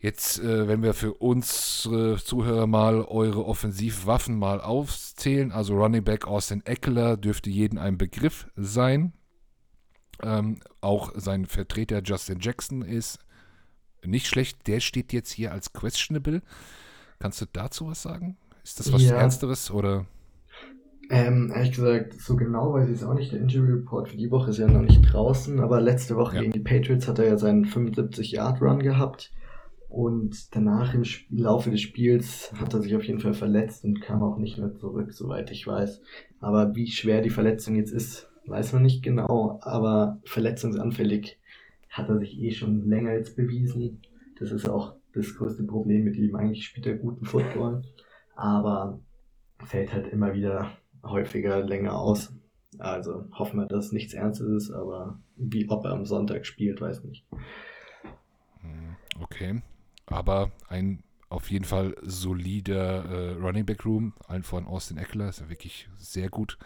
[0.01, 6.25] Jetzt, äh, wenn wir für unsere Zuhörer mal eure Offensivwaffen mal aufzählen, also Running Back
[6.25, 9.11] Austin Eckler dürfte jeden ein Begriff sein.
[10.21, 13.19] Ähm, auch sein Vertreter Justin Jackson ist
[14.05, 14.67] nicht schlecht.
[14.67, 16.41] Der steht jetzt hier als questionable.
[17.19, 18.37] Kannst du dazu was sagen?
[18.63, 19.17] Ist das was ja.
[19.17, 20.05] Ernsteres oder?
[21.09, 23.33] Ähm, ehrlich gesagt, so genau weiß ich es auch nicht.
[23.33, 26.41] Der Injury Report für die Woche ist ja noch nicht draußen, aber letzte Woche ja.
[26.41, 29.31] gegen die Patriots hat er ja seinen 75-Yard-Run gehabt.
[29.89, 34.21] Und danach im Laufe des Spiels hat er sich auf jeden Fall verletzt und kam
[34.21, 36.01] auch nicht mehr zurück, soweit ich weiß.
[36.39, 39.59] Aber wie schwer die Verletzung jetzt ist, weiß man nicht genau.
[39.63, 41.39] Aber verletzungsanfällig
[41.89, 44.01] hat er sich eh schon länger jetzt bewiesen.
[44.39, 46.35] Das ist auch das größte Problem mit ihm.
[46.35, 47.81] Eigentlich spielt er guten Football,
[48.35, 48.99] aber
[49.65, 50.71] fällt halt immer wieder
[51.03, 52.31] häufiger länger aus.
[52.77, 57.03] Also hoffen wir, dass nichts Ernstes ist, aber wie ob er am Sonntag spielt, weiß
[57.05, 57.25] nicht.
[58.61, 59.61] Hm, okay,
[60.09, 65.39] aber ein auf jeden Fall solider äh, Running Back Room, allen voran Austin Eckler, ist
[65.39, 66.57] ja wirklich sehr gut.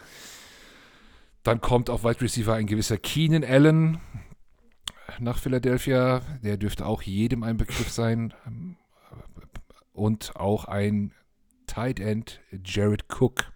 [1.44, 4.00] Dann kommt auf Wide Receiver ein gewisser Keenan Allen,
[5.20, 6.22] nach Philadelphia.
[6.42, 8.34] Der dürfte auch jedem ein Begriff sein.
[9.92, 11.14] Und auch ein
[11.68, 13.52] Tight End, Jared Cook.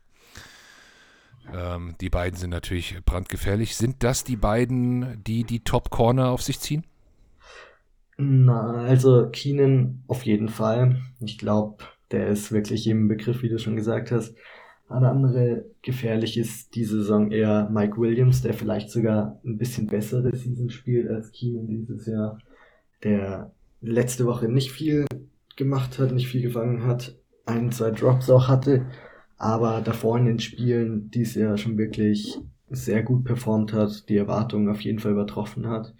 [1.53, 3.75] Ähm, die beiden sind natürlich brandgefährlich.
[3.75, 6.85] Sind das die beiden, die die Top Corner auf sich ziehen?
[8.17, 10.99] Na, also Keenan auf jeden Fall.
[11.19, 14.35] Ich glaube, der ist wirklich jedem Begriff, wie du schon gesagt hast.
[14.89, 20.35] Eine andere gefährlich ist die Saison eher Mike Williams, der vielleicht sogar ein bisschen bessere
[20.35, 22.39] Season spielt als Keenan dieses Jahr.
[23.03, 23.51] Der
[23.81, 25.05] letzte Woche nicht viel
[25.55, 28.85] gemacht hat, nicht viel gefangen hat, ein, zwei Drops auch hatte,
[29.37, 34.69] aber davor in den Spielen dies Jahr schon wirklich sehr gut performt hat, die Erwartungen
[34.69, 35.93] auf jeden Fall übertroffen hat.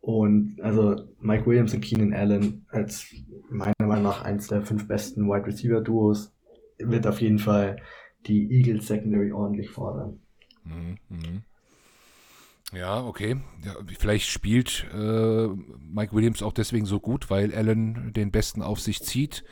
[0.00, 3.06] Und also Mike Williams und Keenan Allen als
[3.50, 6.32] meiner Meinung nach eins der fünf besten Wide Receiver Duos
[6.78, 7.82] wird auf jeden Fall
[8.26, 10.20] die Eagles Secondary ordentlich fordern.
[10.64, 11.44] Mhm, mhm.
[12.72, 13.36] Ja, okay.
[13.64, 18.80] Ja, vielleicht spielt äh, Mike Williams auch deswegen so gut, weil Allen den Besten auf
[18.80, 19.44] sich zieht.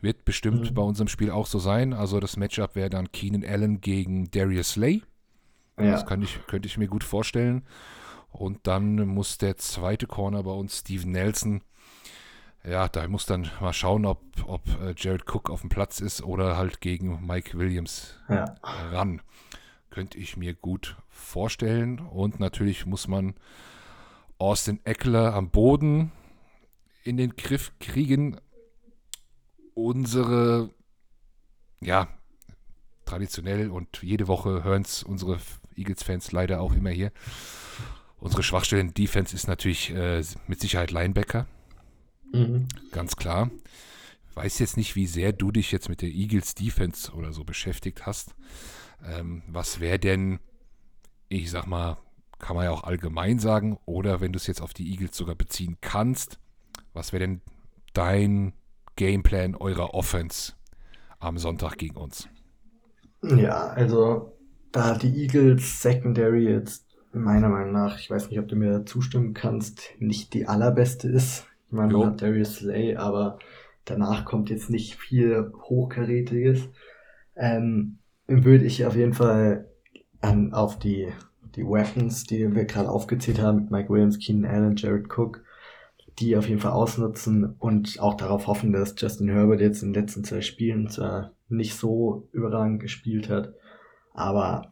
[0.00, 0.74] Wird bestimmt Mhm.
[0.74, 1.92] bei unserem Spiel auch so sein.
[1.92, 5.02] Also das Matchup wäre dann Keenan Allen gegen Darius Slay.
[5.76, 7.64] Das Ja, kann ich, könnte ich mir gut vorstellen.
[8.32, 11.62] Und dann muss der zweite Corner bei uns, Steven Nelson,
[12.64, 16.22] ja, da muss dann mal schauen, ob, ob äh, Jared Cook auf dem Platz ist
[16.22, 19.20] oder halt gegen Mike Williams ja, ran.
[19.90, 21.98] Könnte ich mir gut vorstellen.
[21.98, 23.34] Und natürlich muss man
[24.38, 26.12] Austin Eckler am Boden
[27.02, 28.40] in den Griff kriegen.
[29.74, 30.70] Unsere,
[31.80, 32.08] ja,
[33.04, 35.38] traditionell und jede Woche hören es unsere
[35.76, 37.10] Eagles-Fans leider auch immer hier.
[38.22, 41.48] Unsere Schwachstelle in Defense ist natürlich äh, mit Sicherheit Linebacker.
[42.32, 42.68] mhm.
[42.92, 43.50] Ganz klar.
[44.34, 48.06] Weiß jetzt nicht, wie sehr du dich jetzt mit der Eagles Defense oder so beschäftigt
[48.06, 48.36] hast.
[49.04, 50.38] Ähm, was wäre denn,
[51.28, 51.98] ich sag mal,
[52.38, 55.34] kann man ja auch allgemein sagen, oder wenn du es jetzt auf die Eagles sogar
[55.34, 56.38] beziehen kannst,
[56.92, 57.40] was wäre denn
[57.92, 58.52] dein
[58.94, 60.52] Gameplan eurer Offense
[61.18, 62.28] am Sonntag gegen uns?
[63.22, 64.38] Ja, also
[64.70, 69.34] da die Eagles Secondary jetzt meiner Meinung nach, ich weiß nicht, ob du mir zustimmen
[69.34, 71.46] kannst, nicht die allerbeste ist.
[71.66, 73.38] Ich meine, man hat Darius Slay, aber
[73.84, 76.68] danach kommt jetzt nicht viel Hochkarätiges.
[77.36, 79.68] Ähm, würde ich auf jeden Fall
[80.20, 81.08] an, auf die,
[81.56, 85.42] die Weapons, die wir gerade aufgezählt haben, mit Mike Williams, Keenan Allen, Jared Cook,
[86.18, 90.02] die auf jeden Fall ausnutzen und auch darauf hoffen, dass Justin Herbert jetzt in den
[90.02, 93.54] letzten zwei Spielen zwar nicht so überragend gespielt hat,
[94.14, 94.71] aber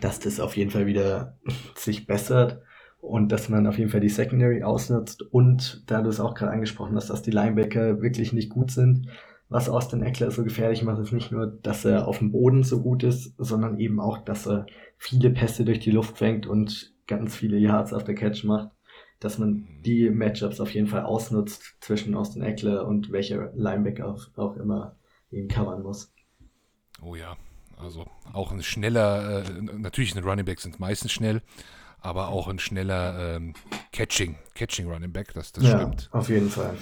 [0.00, 1.38] dass das auf jeden Fall wieder
[1.74, 2.62] sich bessert
[3.00, 6.52] und dass man auf jeden Fall die Secondary ausnutzt und da du es auch gerade
[6.52, 9.08] angesprochen hast, dass die Linebacker wirklich nicht gut sind.
[9.48, 12.80] Was Austin Eckler so gefährlich macht, ist nicht nur, dass er auf dem Boden so
[12.80, 17.34] gut ist, sondern eben auch, dass er viele Pässe durch die Luft fängt und ganz
[17.36, 18.70] viele Yards auf der Catch macht.
[19.20, 24.26] Dass man die Matchups auf jeden Fall ausnutzt zwischen Austin Eckler und welcher Linebacker auch,
[24.36, 24.96] auch immer
[25.30, 26.12] ihn covern muss.
[27.02, 27.36] Oh ja,
[27.82, 31.42] also auch ein schneller, äh, natürlich ein Running Back sind meistens schnell,
[32.00, 33.54] aber auch ein schneller ähm,
[33.92, 36.08] Catching, Catching Running Back, das, das stimmt.
[36.12, 36.76] auf jeden Fall.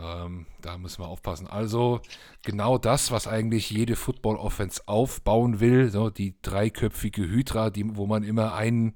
[0.00, 1.48] Ähm, da müssen wir aufpassen.
[1.48, 2.00] Also
[2.42, 8.22] genau das, was eigentlich jede Football-Offense aufbauen will, so die dreiköpfige Hydra, die, wo man
[8.22, 8.94] immer einen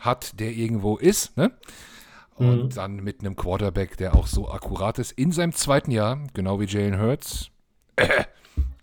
[0.00, 1.52] hat, der irgendwo ist, ne?
[2.34, 2.70] Und Mhm.
[2.70, 6.66] dann mit einem Quarterback, der auch so akkurat ist, in seinem zweiten Jahr, genau wie
[6.66, 7.50] Jalen Hurts,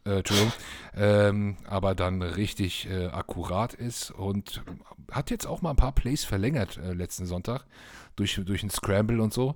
[0.06, 0.54] äh, Entschuldigung,
[0.96, 4.62] ähm, aber dann richtig äh, akkurat ist und
[5.12, 7.66] hat jetzt auch mal ein paar Plays verlängert äh, letzten Sonntag
[8.16, 9.56] durch, durch einen Scramble und so.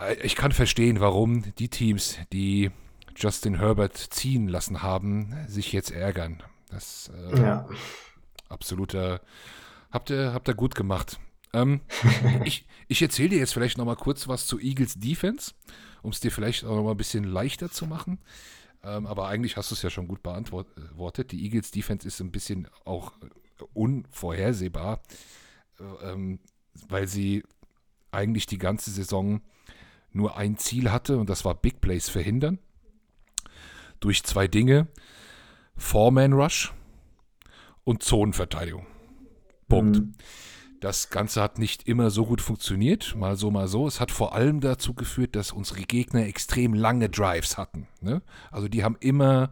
[0.00, 2.70] Äh, Ich kann verstehen, warum die Teams, die
[3.16, 6.42] Justin Herbert ziehen lassen haben, sich jetzt ärgern.
[6.70, 7.68] Das äh, Ja.
[8.48, 9.20] absoluter.
[9.92, 11.18] Habt ihr, habt ihr gut gemacht.
[11.52, 11.80] Ähm,
[12.44, 15.52] ich ich erzähle dir jetzt vielleicht noch mal kurz was zu Eagles Defense,
[16.02, 18.18] um es dir vielleicht auch noch mal ein bisschen leichter zu machen.
[18.84, 21.32] Ähm, aber eigentlich hast du es ja schon gut beantwortet.
[21.32, 25.00] Die Eagles Defense ist ein bisschen auch äh, unvorhersehbar,
[25.80, 26.38] äh, ähm,
[26.88, 27.42] weil sie
[28.10, 29.40] eigentlich die ganze Saison
[30.12, 32.58] nur ein Ziel hatte und das war Big Plays verhindern.
[34.00, 34.88] Durch zwei Dinge:
[35.76, 36.72] Four-Man Rush
[37.84, 38.86] und Zonenverteidigung.
[39.68, 39.96] Punkt.
[39.96, 40.12] Mhm.
[40.84, 43.86] Das Ganze hat nicht immer so gut funktioniert, mal so, mal so.
[43.86, 47.86] Es hat vor allem dazu geführt, dass unsere Gegner extrem lange Drives hatten.
[48.02, 48.20] Ne?
[48.50, 49.48] Also die haben immer,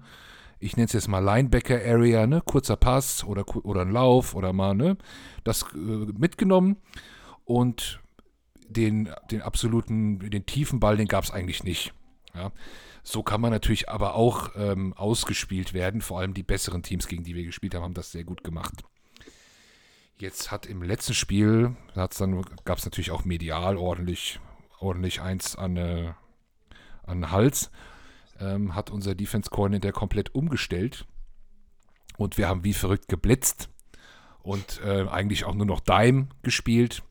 [0.61, 2.43] ich nenne es jetzt mal Linebacker-Area, ne?
[2.45, 4.99] kurzer Pass oder, oder ein Lauf oder mal, ne?
[5.43, 6.77] das äh, mitgenommen
[7.47, 8.03] und
[8.69, 11.95] den, den absoluten, den tiefen Ball, den gab es eigentlich nicht.
[12.35, 12.53] Ja?
[13.03, 16.03] So kann man natürlich aber auch ähm, ausgespielt werden.
[16.03, 18.85] Vor allem die besseren Teams, gegen die wir gespielt haben, haben das sehr gut gemacht.
[20.23, 24.39] Jetzt hat im letzten Spiel, hat's dann gab es natürlich auch medial ordentlich,
[24.79, 26.13] ordentlich eins an, äh,
[27.03, 27.73] an den Hals,
[28.39, 31.07] ähm, hat unser Defense Coordinator komplett umgestellt
[32.19, 33.69] und wir haben wie verrückt geblitzt
[34.45, 37.03] und äh, eigentlich auch nur noch Dime gespielt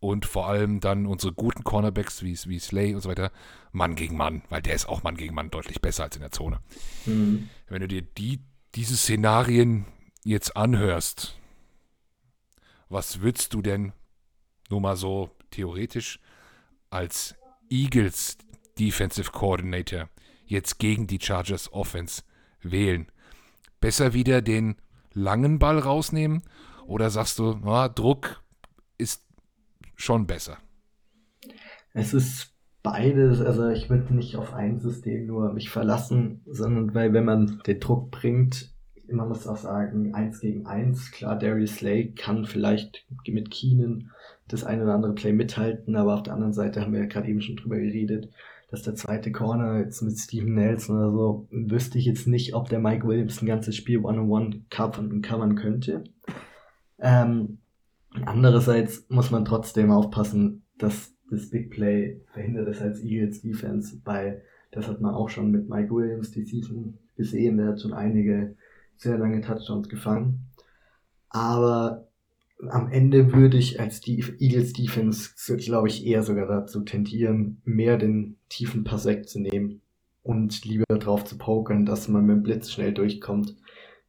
[0.00, 3.32] und vor allem dann unsere guten Cornerbacks wie, wie Slay und so weiter
[3.72, 6.32] Mann gegen Mann, weil der ist auch Mann gegen Mann deutlich besser als in der
[6.32, 6.60] Zone.
[7.04, 7.50] Mhm.
[7.68, 8.40] Wenn du dir die,
[8.74, 9.84] diese Szenarien
[10.24, 11.36] jetzt anhörst,
[12.88, 13.92] was würdest du denn
[14.70, 16.20] nur mal so theoretisch
[16.90, 17.34] als
[17.70, 18.38] Eagles
[18.78, 20.08] Defensive Coordinator
[20.46, 22.22] jetzt gegen die Chargers Offense
[22.62, 23.06] wählen?
[23.80, 24.76] Besser wieder den
[25.12, 26.42] langen Ball rausnehmen
[26.86, 28.42] oder sagst du, na, Druck
[28.98, 29.24] ist
[29.94, 30.58] schon besser?
[31.92, 37.12] Es ist beides, also ich würde nicht auf ein System nur mich verlassen, sondern weil
[37.12, 38.75] wenn man den Druck bringt,
[39.08, 44.10] man muss auch sagen, eins gegen eins, klar, Darius Slay kann vielleicht mit Keenan
[44.48, 47.28] das eine oder andere Play mithalten, aber auf der anderen Seite haben wir ja gerade
[47.28, 48.30] eben schon drüber geredet,
[48.70, 52.68] dass der zweite Corner jetzt mit Steven Nelson oder so, wüsste ich jetzt nicht, ob
[52.68, 56.04] der Mike Williams ein ganzes Spiel One-on-One covern, covern könnte.
[56.98, 57.58] Ähm,
[58.24, 64.42] andererseits muss man trotzdem aufpassen, dass das Big Play verhindert es als Eagles Defense, weil
[64.70, 68.56] das hat man auch schon mit Mike Williams die Season gesehen, der hat schon einige
[68.98, 70.50] sehr lange Touchdowns gefangen.
[71.28, 72.08] Aber
[72.70, 77.98] am Ende würde ich als die Eagles Defense, glaube ich, eher sogar dazu tendieren, mehr
[77.98, 79.82] den tiefen Pass wegzunehmen
[80.22, 83.56] und lieber drauf zu pokern, dass man mit dem Blitz schnell durchkommt,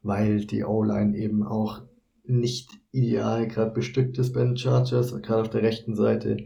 [0.02, 1.82] weil die O-Line eben auch
[2.24, 6.38] nicht ideal gerade bestückt ist bei den Chargers, gerade auf der rechten Seite.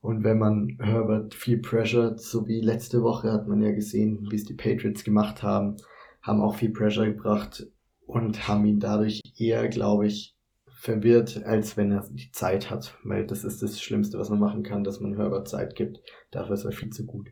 [0.00, 4.36] Und wenn man Herbert viel Pressure, so wie letzte Woche hat man ja gesehen, wie
[4.36, 5.76] es die Patriots gemacht haben,
[6.22, 7.66] haben auch viel Pressure gebracht
[8.06, 10.34] und haben ihn dadurch eher, glaube ich,
[10.68, 12.96] verwirrt, als wenn er die Zeit hat.
[13.02, 16.00] Weil das ist das Schlimmste, was man machen kann, dass man Herbert Zeit gibt.
[16.30, 17.30] Dafür ist er viel zu gut.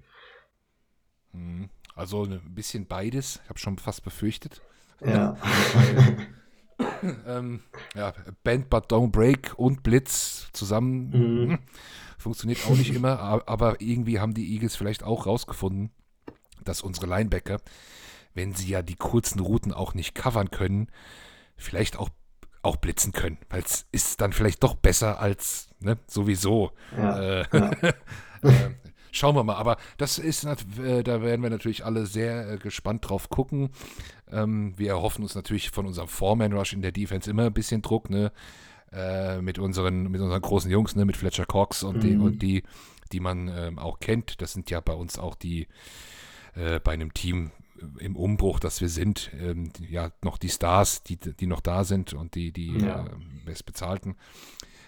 [1.33, 1.71] Mhm.
[1.95, 3.41] Also ein bisschen beides.
[3.45, 4.61] Ich habe schon fast befürchtet.
[5.05, 5.37] Ja.
[7.27, 7.61] ähm,
[7.95, 11.51] ja, Band but don't break und Blitz zusammen Mhm.
[11.51, 11.59] hm,
[12.19, 15.91] funktioniert auch nicht immer, aber irgendwie haben die Eagles vielleicht auch rausgefunden,
[16.65, 17.59] dass unsere Linebacker,
[18.35, 20.89] wenn sie ja die kurzen Routen auch nicht covern können,
[21.57, 22.11] vielleicht auch,
[22.63, 26.73] auch blitzen können, weil es ist dann vielleicht doch besser als ne, sowieso.
[26.97, 27.21] Ja.
[27.41, 27.71] Äh, Ja.
[28.43, 28.71] äh,
[29.13, 29.55] schauen wir mal.
[29.57, 33.71] Aber das ist, äh, da werden wir natürlich alle sehr äh, gespannt drauf gucken.
[34.31, 37.83] Ähm, wir erhoffen uns natürlich von unserem Foreman Rush in der Defense immer ein bisschen
[37.83, 38.33] Druck, ne?
[38.93, 41.05] Äh, mit unseren, mit unseren großen Jungs, ne?
[41.05, 42.23] Mit Fletcher Cox und die, Mhm.
[42.23, 42.63] und die,
[43.13, 44.41] die man ähm, auch kennt.
[44.43, 45.69] Das sind ja bei uns auch die
[46.85, 47.51] bei einem Team
[47.99, 51.85] im Umbruch, dass wir sind, ähm, die- ja, noch die Stars, die, die noch da
[51.85, 53.07] sind und die, die Ja.
[53.07, 53.11] äh,
[53.45, 54.17] bestbezahlten.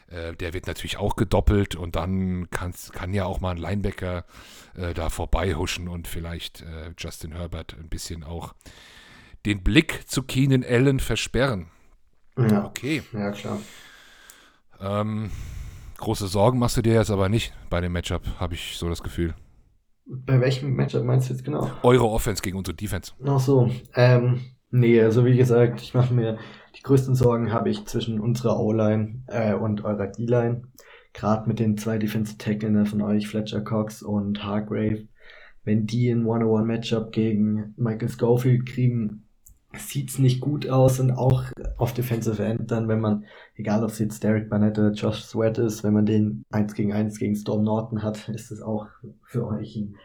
[0.08, 4.24] Äh, der wird natürlich auch gedoppelt und dann kann's, kann ja auch mal ein Linebacker
[4.76, 8.54] äh, da vorbeihuschen und vielleicht äh, Justin Herbert ein bisschen auch
[9.46, 11.68] den Blick zu Keenan Allen versperren.
[12.38, 12.64] ja.
[12.66, 13.02] Okay.
[13.12, 13.60] Ja, klar.
[14.80, 15.30] Ähm,
[15.98, 19.02] große Sorgen machst du dir jetzt aber nicht bei dem Matchup, habe ich so das
[19.02, 19.34] Gefühl.
[20.06, 21.70] Bei welchem Matchup meinst du jetzt genau?
[21.82, 23.12] Eure Offense gegen unsere Defense.
[23.24, 24.40] Ach so, ähm,
[24.70, 26.38] nee, also wie gesagt, ich mache mir
[26.76, 30.62] die größten Sorgen habe ich zwischen unserer O-Line äh, und eurer D-Line.
[31.12, 35.08] Gerade mit den zwei Defensive Tacklern von euch, Fletcher Cox und Hargrave.
[35.64, 39.25] Wenn die ein One-on-One-Matchup gegen Michael Schofield kriegen,
[39.78, 41.44] sieht's nicht gut aus und auch
[41.76, 45.58] auf Defensive End dann, wenn man, egal ob es jetzt Derek Barnett oder Josh Sweat
[45.58, 48.86] ist, wenn man den 1 gegen 1 gegen Storm Norton hat, ist es auch
[49.24, 49.96] für euch ein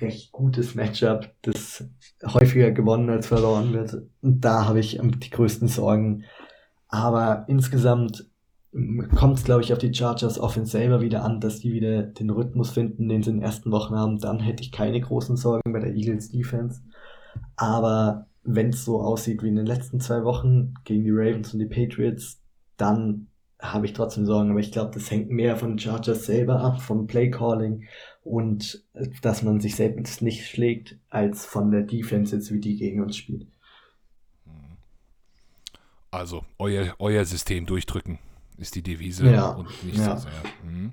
[0.00, 1.88] recht gutes Matchup, das
[2.24, 4.02] häufiger gewonnen als verloren wird.
[4.20, 6.24] Und da habe ich die größten Sorgen.
[6.88, 8.28] Aber insgesamt
[9.14, 12.30] kommt es, glaube ich, auf die Chargers Offense selber wieder an, dass die wieder den
[12.30, 14.18] Rhythmus finden, den sie in den ersten Wochen haben.
[14.18, 16.82] Dann hätte ich keine großen Sorgen bei der Eagles Defense.
[17.56, 21.60] Aber wenn es so aussieht wie in den letzten zwei Wochen gegen die Ravens und
[21.60, 22.40] die Patriots,
[22.76, 23.28] dann
[23.58, 24.50] habe ich trotzdem Sorgen.
[24.50, 27.84] Aber ich glaube, das hängt mehr von den Chargers selber ab, vom Play Calling
[28.22, 32.76] und äh, dass man sich selbst nicht schlägt, als von der Defense jetzt, wie die
[32.76, 33.46] gegen uns spielt.
[36.10, 38.18] Also, euer, euer System durchdrücken
[38.56, 40.16] ist die Devise Ja, und nicht ja.
[40.16, 40.32] so sehr.
[40.64, 40.92] Mhm.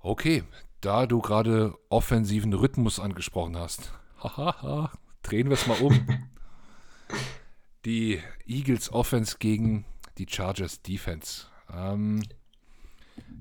[0.00, 0.42] Okay,
[0.82, 4.92] da du gerade offensiven Rhythmus angesprochen hast, hahaha,
[5.24, 6.06] drehen wir es mal um.
[7.84, 9.84] die Eagles Offense gegen
[10.18, 11.46] die Chargers Defense.
[11.72, 12.22] Ähm,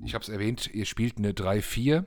[0.03, 2.05] ich habe es erwähnt, ihr spielt eine 3-4.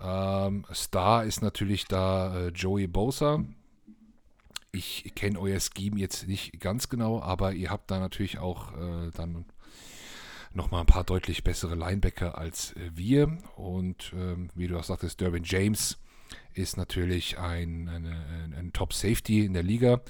[0.00, 3.44] Ähm, Star ist natürlich da äh, Joey Bosa.
[4.72, 9.10] Ich kenne euer Scheme jetzt nicht ganz genau, aber ihr habt da natürlich auch äh,
[9.14, 9.44] dann
[10.52, 13.38] nochmal ein paar deutlich bessere Linebacker als äh, wir.
[13.56, 15.98] Und ähm, wie du auch sagtest, Derwin James
[16.54, 18.06] ist natürlich ein, ein,
[18.58, 20.00] ein Top-Safety in der Liga.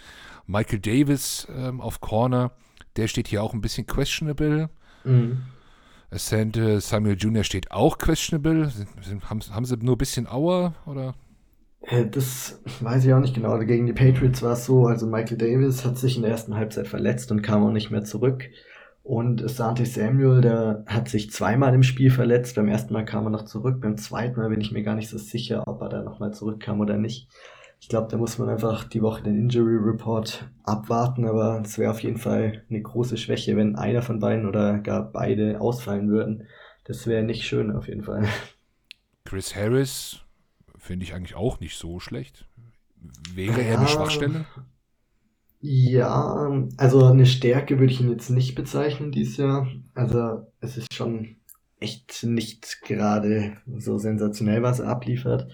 [0.47, 2.53] Michael Davis ähm, auf Corner,
[2.97, 4.71] der steht hier auch ein bisschen questionable.
[5.05, 5.43] Mhm.
[6.11, 7.45] Ascent Samuel Jr.
[7.45, 8.69] steht auch questionable.
[8.71, 11.15] Sind, sind, haben, haben sie nur ein bisschen Auer oder?
[11.83, 13.59] Äh, Das weiß ich auch nicht genau.
[13.61, 16.89] Gegen die Patriots war es so, also Michael Davis hat sich in der ersten Halbzeit
[16.89, 18.51] verletzt und kam auch nicht mehr zurück.
[19.03, 22.57] Und Asante Samuel, der hat sich zweimal im Spiel verletzt.
[22.57, 25.09] Beim ersten Mal kam er noch zurück, beim zweiten Mal bin ich mir gar nicht
[25.09, 27.29] so sicher, ob er da nochmal zurückkam oder nicht.
[27.81, 31.91] Ich glaube, da muss man einfach die Woche den Injury Report abwarten, aber es wäre
[31.91, 36.47] auf jeden Fall eine große Schwäche, wenn einer von beiden oder gar beide ausfallen würden.
[36.85, 38.27] Das wäre nicht schön auf jeden Fall.
[39.25, 40.21] Chris Harris
[40.77, 42.47] finde ich eigentlich auch nicht so schlecht.
[43.35, 44.45] Wäre er eine Schwachstelle?
[45.63, 49.69] Ja, also eine Stärke würde ich ihn jetzt nicht bezeichnen dieses Jahr.
[49.95, 51.37] Also es ist schon
[51.81, 55.53] echt nicht gerade so sensationell, was er abliefert.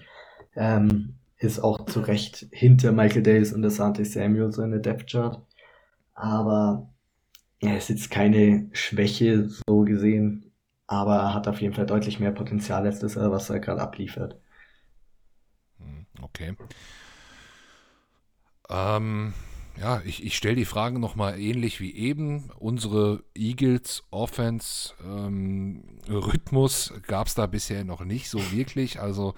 [0.55, 5.11] Ähm, ist auch zu Recht hinter Michael Davis und Asante Samuel so in der Depth
[5.11, 5.45] Chart.
[6.13, 6.89] Aber
[7.59, 10.51] er ist jetzt keine Schwäche so gesehen,
[10.87, 14.39] aber er hat auf jeden Fall deutlich mehr Potenzial als das, was er gerade abliefert.
[15.79, 16.55] Hm, okay.
[18.69, 19.33] Ähm,
[19.79, 22.49] ja, ich, ich stelle die Fragen nochmal ähnlich wie eben.
[22.59, 28.99] Unsere Eagles Offense ähm, Rhythmus gab es da bisher noch nicht so wirklich.
[28.99, 29.35] Also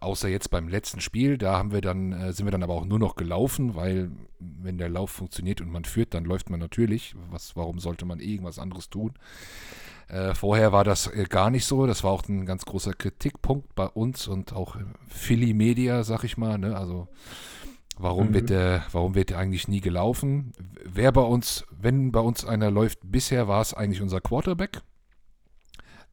[0.00, 2.84] außer jetzt beim letzten Spiel, da haben wir dann, äh, sind wir dann aber auch
[2.84, 7.14] nur noch gelaufen, weil wenn der Lauf funktioniert und man führt, dann läuft man natürlich.
[7.30, 9.14] Was, warum sollte man irgendwas anderes tun?
[10.08, 11.86] Äh, vorher war das äh, gar nicht so.
[11.86, 14.76] Das war auch ein ganz großer Kritikpunkt bei uns und auch
[15.08, 16.58] Philly Media, sag ich mal.
[16.58, 16.76] Ne?
[16.76, 17.08] Also
[18.00, 18.34] Warum mhm.
[18.34, 20.52] wird der, warum wird der eigentlich nie gelaufen?
[20.84, 24.80] Wer bei uns, wenn bei uns einer läuft, bisher war es eigentlich unser Quarterback.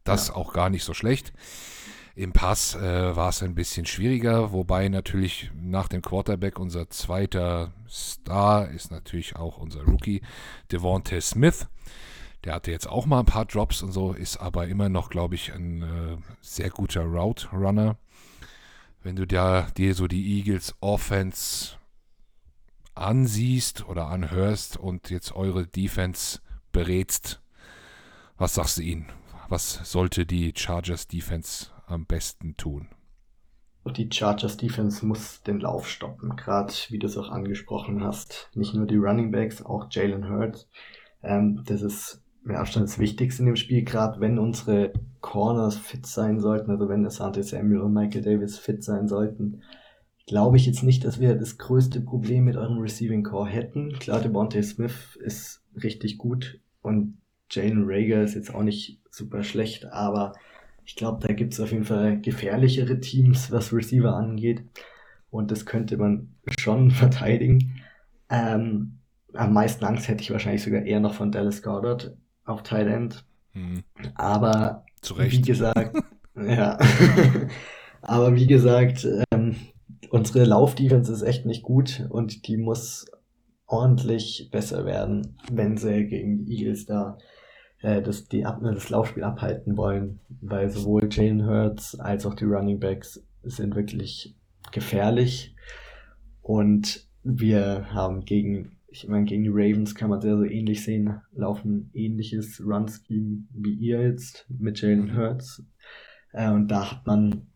[0.03, 0.35] Das ja.
[0.35, 1.33] auch gar nicht so schlecht.
[2.15, 7.73] Im Pass äh, war es ein bisschen schwieriger, wobei natürlich nach dem Quarterback unser zweiter
[7.87, 10.21] Star ist natürlich auch unser Rookie
[10.71, 11.67] Devontae Smith.
[12.43, 15.35] Der hatte jetzt auch mal ein paar Drops und so, ist aber immer noch, glaube
[15.35, 17.97] ich, ein äh, sehr guter Route Runner
[19.07, 21.76] wenn du da dir so die Eagles Offense
[22.97, 26.39] ansiehst oder anhörst und jetzt eure Defense
[26.71, 27.41] berätst,
[28.37, 29.07] was sagst du ihnen?
[29.49, 32.89] Was sollte die Chargers Defense am besten tun?
[33.95, 38.49] Die Chargers Defense muss den Lauf stoppen, gerade wie du es auch angesprochen hast.
[38.53, 40.67] Nicht nur die Running Backs, auch Jalen Hurts.
[41.23, 46.05] Ähm, das ist mit Abstand das Wichtigste in dem Spiel, gerade wenn unsere Corners fit
[46.05, 49.61] sein sollten, also wenn Asante Samuel und Michael Davis fit sein sollten,
[50.27, 53.93] glaube ich jetzt nicht, dass wir das größte Problem mit eurem Receiving Core hätten.
[53.93, 57.17] Klar, Devontae Smith ist richtig gut und
[57.49, 60.33] Jalen Rager ist jetzt auch nicht super schlecht, aber
[60.83, 64.63] ich glaube, da gibt es auf jeden Fall gefährlichere Teams, was Receiver angeht.
[65.29, 67.81] Und das könnte man schon verteidigen.
[68.29, 68.99] Ähm,
[69.33, 72.15] am meisten Angst hätte ich wahrscheinlich sogar eher noch von Dallas Goddard
[72.45, 73.25] auf Tight End.
[73.53, 73.83] Hm.
[74.15, 75.95] Aber wie gesagt,
[76.35, 76.77] ja.
[78.01, 79.07] aber wie gesagt,
[80.09, 83.05] unsere Laufdefense ist echt nicht gut und die muss
[83.65, 87.17] ordentlich besser werden, wenn sie gegen die Eagles da
[87.81, 92.79] äh, das, die, das Laufspiel abhalten wollen, weil sowohl Jalen Hurts als auch die Running
[92.79, 94.35] Backs sind wirklich
[94.71, 95.55] gefährlich
[96.41, 101.21] und wir haben gegen ich meine, gegen die Ravens kann man sehr, sehr ähnlich sehen,
[101.33, 105.63] laufen ähnliches Run-Scheme wie ihr jetzt mit Jalen Hurts.
[106.31, 107.47] Äh, und da hat man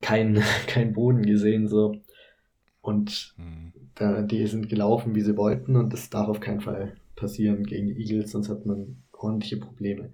[0.00, 1.96] keinen kein Boden gesehen, so.
[2.80, 3.72] Und mhm.
[3.94, 7.88] da, die sind gelaufen, wie sie wollten, und das darf auf keinen Fall passieren gegen
[7.88, 10.10] die Eagles, sonst hat man ordentliche Probleme.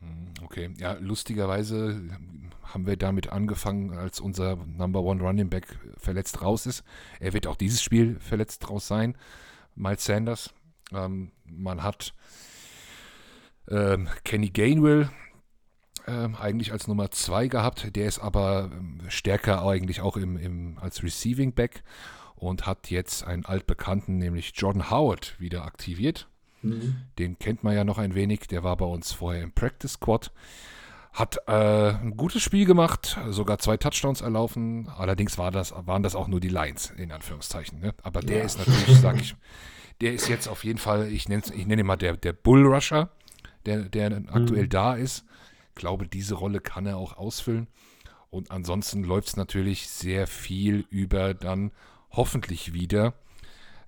[0.00, 2.00] Hm, okay, ja, lustigerweise
[2.62, 6.84] haben wir damit angefangen, als unser Number One Running Back verletzt raus ist.
[7.20, 9.16] Er wird auch dieses Spiel verletzt raus sein.
[9.74, 10.52] Miles Sanders.
[10.92, 12.14] Ähm, man hat
[13.68, 15.10] ähm, Kenny Gainwell
[16.06, 17.96] ähm, eigentlich als Nummer 2 gehabt.
[17.96, 21.82] Der ist aber ähm, stärker eigentlich auch im, im, als Receiving Back
[22.36, 26.28] und hat jetzt einen altbekannten, nämlich Jordan Howard, wieder aktiviert.
[26.62, 26.96] Mhm.
[27.18, 28.48] Den kennt man ja noch ein wenig.
[28.48, 30.32] Der war bei uns vorher im Practice Squad.
[31.12, 34.88] Hat äh, ein gutes Spiel gemacht, sogar zwei Touchdowns erlaufen.
[34.98, 37.80] Allerdings war das, waren das auch nur die Lines, in Anführungszeichen.
[37.80, 37.94] Ne?
[38.02, 38.44] Aber der ja.
[38.44, 39.34] ist natürlich, sag ich,
[40.02, 43.08] der ist jetzt auf jeden Fall, ich nenne ich nenn ihn mal der, der Bullrusher,
[43.64, 44.68] der, der aktuell mhm.
[44.68, 45.24] da ist.
[45.76, 47.66] Ich glaube, diese Rolle kann er auch ausfüllen.
[48.30, 51.70] Und ansonsten läuft es natürlich sehr viel über dann
[52.10, 53.12] hoffentlich wieder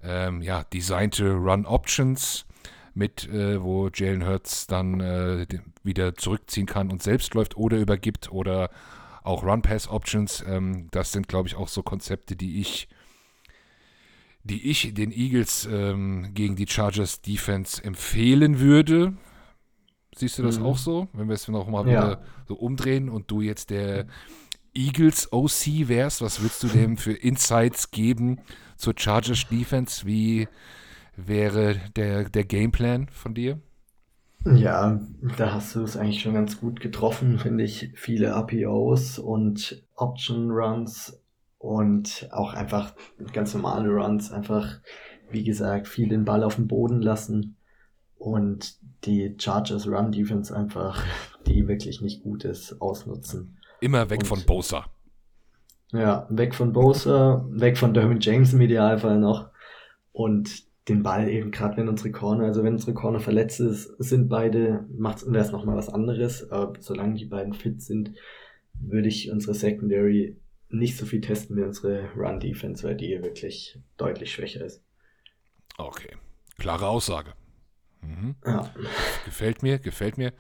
[0.02, 2.44] ähm, ja, designte Run Options
[2.92, 5.46] mit, äh, wo Jalen Hurts dann äh,
[5.82, 8.68] wieder zurückziehen kann und selbst läuft oder übergibt oder
[9.22, 10.44] auch Run-Pass-Options.
[10.46, 12.86] Ähm, das sind, glaube ich, auch so Konzepte, die ich,
[14.44, 19.16] die ich den Eagles ähm, gegen die Chargers Defense empfehlen würde.
[20.18, 20.66] Siehst du das mhm.
[20.66, 21.08] auch so?
[21.12, 21.90] Wenn wir es nochmal ja.
[21.90, 24.06] wieder so umdrehen und du jetzt der
[24.74, 28.40] Eagles OC wärst, was würdest du dem für Insights geben
[28.76, 30.06] zur Chargers Defense?
[30.06, 30.48] Wie
[31.16, 33.60] wäre der, der Gameplan von dir?
[34.44, 35.00] Ja,
[35.36, 37.90] da hast du es eigentlich schon ganz gut getroffen, finde ich.
[37.94, 41.20] Viele RPOs und Option Runs
[41.58, 42.94] und auch einfach
[43.32, 44.30] ganz normale Runs.
[44.30, 44.78] Einfach,
[45.30, 47.56] wie gesagt, viel den Ball auf dem Boden lassen
[48.16, 51.02] und die Chargers Run Defense einfach,
[51.46, 53.56] die wirklich nicht gut ist, ausnutzen.
[53.80, 54.86] Immer weg Und- von Bosa.
[55.92, 59.48] Ja, weg von Bosa, weg von Derwin James im Idealfall noch.
[60.12, 64.28] Und den Ball eben, gerade wenn unsere Corner, also wenn unsere Corner verletzt ist, sind
[64.28, 66.50] beide, macht's wäre es nochmal was anderes.
[66.50, 68.12] Aber solange die beiden fit sind,
[68.74, 70.36] würde ich unsere Secondary
[70.68, 74.82] nicht so viel testen wie unsere Run Defense, weil die wirklich deutlich schwächer ist.
[75.78, 76.16] Okay.
[76.58, 77.32] Klare Aussage.
[78.02, 78.36] Mhm.
[78.44, 78.70] Ja,
[79.24, 80.32] Gefällt mir, gefällt mir.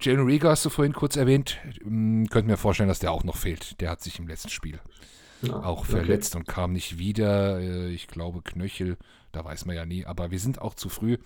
[0.00, 1.58] Jalen Rieger hast du vorhin kurz erwähnt.
[1.82, 3.80] Hm, Könnte mir vorstellen, dass der auch noch fehlt.
[3.80, 4.80] Der hat sich im letzten Spiel
[5.42, 5.90] ja auch okay.
[5.92, 7.60] verletzt und kam nicht wieder.
[7.60, 8.96] Äh, Ich glaube Knöchel,
[9.32, 10.06] da weiß man ja nie.
[10.06, 11.18] Aber wir sind auch zu früh.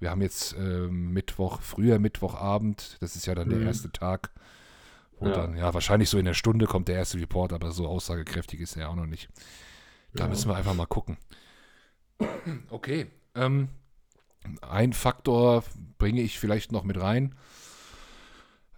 [0.00, 2.96] Wir haben jetzt ähm, Mittwoch, früher Mittwochabend.
[3.00, 3.66] Das ist ja dann der Mhm.
[3.66, 4.30] erste Tag.
[5.20, 5.32] Wo Ja.
[5.32, 8.76] dann, ja, wahrscheinlich so in der Stunde kommt der erste Report, aber so aussagekräftig ist
[8.76, 9.28] er ja auch noch nicht.
[10.14, 10.28] Da Ja.
[10.30, 11.18] müssen wir einfach mal gucken.
[12.70, 13.06] Okay.
[13.34, 13.68] Ähm,
[14.62, 15.64] ein Faktor
[15.98, 17.34] bringe ich vielleicht noch mit rein.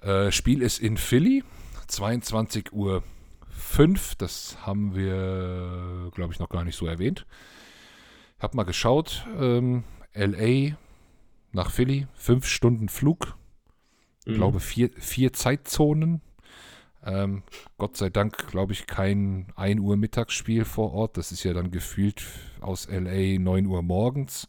[0.02, 1.42] Äh, Spiel ist in Philly,
[1.88, 3.02] 22 Uhr
[3.50, 4.14] 5.
[4.16, 7.26] Das haben wir, glaube ich, noch gar nicht so erwähnt.
[8.36, 9.26] Ich habe mal geschaut.
[9.38, 10.76] Ähm, LA
[11.52, 13.36] nach Philly, 5 Stunden Flug.
[14.24, 14.36] Ich Mhm.
[14.36, 16.20] glaube, vier, vier Zeitzonen.
[17.04, 17.44] Ähm,
[17.78, 21.16] Gott sei Dank, glaube ich, kein 1 Uhr Mittagsspiel vor Ort.
[21.16, 22.22] Das ist ja dann gefühlt
[22.60, 24.48] aus LA 9 Uhr morgens.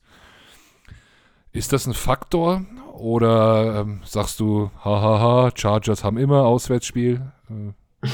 [1.57, 2.67] Ist das ein Faktor?
[2.93, 7.31] Oder ähm, sagst du, hahaha, Chargers haben immer Auswärtsspiel?
[7.49, 8.07] Äh,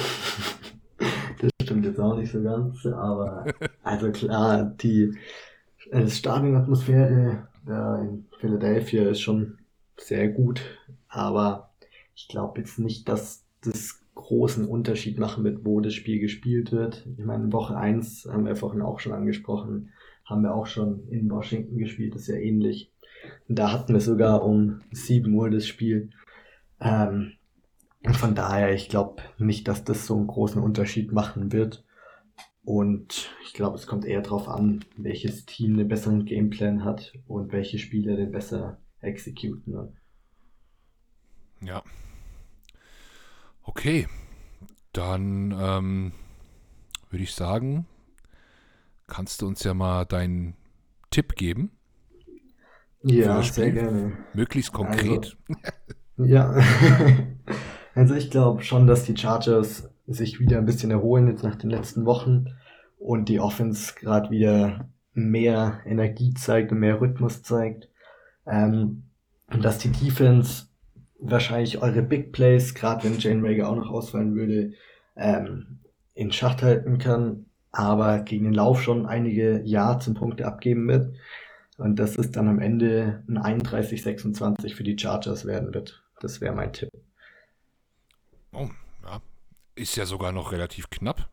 [1.39, 3.45] Das stimmt jetzt auch nicht so ganz, aber
[3.83, 5.17] also klar, die
[5.91, 9.57] äh, Stadionatmosphäre da in Philadelphia ist schon
[9.97, 10.61] sehr gut,
[11.09, 11.73] aber
[12.15, 17.05] ich glaube jetzt nicht, dass das großen Unterschied machen wird, wo das Spiel gespielt wird.
[17.17, 19.89] Ich meine, Woche 1 haben wir vorhin auch schon angesprochen,
[20.23, 22.92] haben wir auch schon in Washington gespielt, das ist ja ähnlich.
[23.47, 26.11] Da hatten wir sogar um 7 Uhr das Spiel.
[26.79, 27.33] Ähm,
[28.11, 31.85] von daher, ich glaube nicht, dass das so einen großen Unterschied machen wird.
[32.65, 37.51] Und ich glaube, es kommt eher darauf an, welches Team einen besseren Gameplan hat und
[37.51, 39.73] welche Spieler den besser executen.
[39.73, 39.93] Ne?
[41.61, 41.83] ja.
[43.63, 44.07] Okay.
[44.91, 46.11] Dann ähm,
[47.09, 47.87] würde ich sagen,
[49.07, 50.55] kannst du uns ja mal deinen
[51.09, 51.71] Tipp geben.
[53.03, 54.13] Ja, sehr gerne.
[54.33, 55.37] Möglichst konkret.
[56.15, 56.55] Ja.
[57.95, 61.71] also ich glaube schon, dass die Chargers sich wieder ein bisschen erholen jetzt nach den
[61.71, 62.53] letzten Wochen
[62.99, 67.89] und die Offense gerade wieder mehr Energie zeigt und mehr Rhythmus zeigt.
[68.45, 69.03] Ähm,
[69.51, 70.65] und dass die Defense
[71.19, 74.73] wahrscheinlich eure Big Plays, gerade wenn Jane Rager auch noch ausfallen würde,
[75.15, 75.79] ähm,
[76.13, 81.15] in Schacht halten kann, aber gegen den Lauf schon einige Yards und Punkte abgeben wird.
[81.77, 86.03] Und dass es dann am Ende ein 31-26 für die Chargers werden wird.
[86.19, 86.89] Das wäre mein Tipp.
[88.51, 88.69] Oh,
[89.03, 89.21] ja.
[89.75, 91.29] Ist ja sogar noch relativ knapp.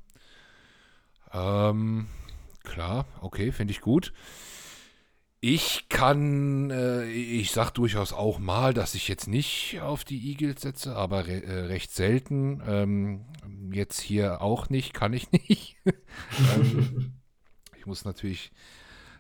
[1.33, 2.09] Ähm,
[2.65, 4.13] klar, okay, finde ich gut.
[5.43, 10.61] Ich kann, äh, ich sag durchaus auch mal, dass ich jetzt nicht auf die Eagles
[10.61, 12.63] setze, aber re äh, recht selten.
[12.67, 13.25] Ähm,
[13.73, 15.77] jetzt hier auch nicht, kann ich nicht.
[16.55, 17.15] ähm,
[17.79, 18.53] ich muss natürlich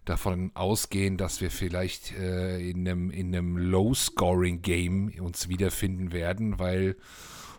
[0.05, 6.96] davon ausgehen, dass wir vielleicht äh, in einem, in einem Low-Scoring-Game uns wiederfinden werden, weil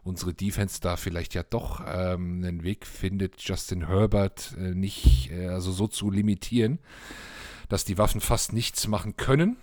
[0.04, 5.48] unsere Defense da vielleicht ja doch ähm, einen Weg findet, Justin Herbert äh, nicht äh,
[5.48, 6.80] also so zu limitieren,
[7.70, 9.58] dass die Waffen fast nichts machen können.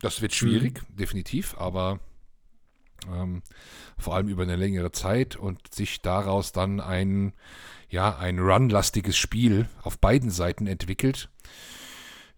[0.00, 2.00] Das wird schwierig, definitiv, aber
[3.08, 3.42] ähm,
[3.98, 7.34] vor allem über eine längere Zeit und sich daraus dann ein,
[7.88, 11.28] ja, ein run-lastiges Spiel auf beiden Seiten entwickelt.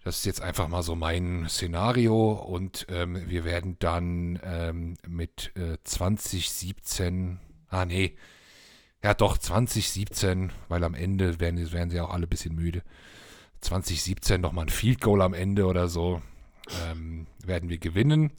[0.05, 5.51] Das ist jetzt einfach mal so mein Szenario und ähm, wir werden dann ähm, mit
[5.57, 7.41] äh, 2017,
[7.71, 8.15] ah nee,
[9.03, 12.83] ja doch 2017, weil am Ende werden, werden sie auch alle ein bisschen müde.
[13.63, 16.21] 2017 nochmal ein Field Goal am Ende oder so
[16.87, 18.33] ähm, werden wir gewinnen.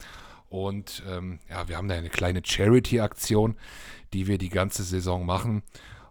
[0.50, 3.56] Und ähm, ja, wir haben da eine kleine Charity-Aktion,
[4.14, 5.64] die wir die ganze Saison machen,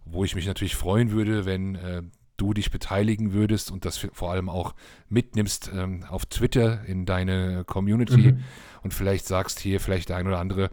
[0.04, 2.02] wo ich mich natürlich freuen würde, wenn äh,
[2.36, 4.74] du dich beteiligen würdest und das vor allem auch
[5.08, 8.44] mitnimmst ähm, auf Twitter in deine Community Mhm.
[8.82, 10.70] und vielleicht sagst hier vielleicht der ein oder andere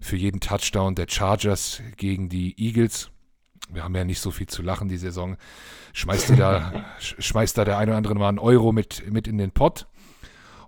[0.00, 3.10] für jeden Touchdown der Chargers gegen die Eagles.
[3.72, 5.36] Wir haben ja nicht so viel zu lachen die Saison.
[5.92, 9.26] Schmeißt dir da, sch- schmeißt da der ein oder andere mal einen Euro mit, mit
[9.28, 9.86] in den Pott.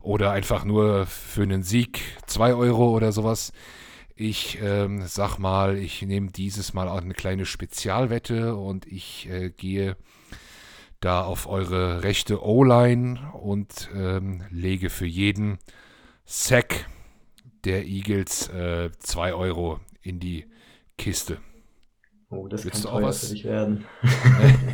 [0.01, 3.53] oder einfach nur für einen Sieg 2 Euro oder sowas.
[4.16, 9.51] Ich ähm, sag mal, ich nehme dieses Mal auch eine kleine Spezialwette und ich äh,
[9.51, 9.97] gehe
[11.03, 15.59] da auf eure rechte O-Line und ähm, lege für jeden
[16.24, 16.86] Sack
[17.64, 18.50] der Eagles
[18.98, 20.46] 2 äh, Euro in die
[20.96, 21.38] Kiste.
[22.30, 23.26] Oh, das Willst kann du auch was?
[23.26, 23.84] für dich werden.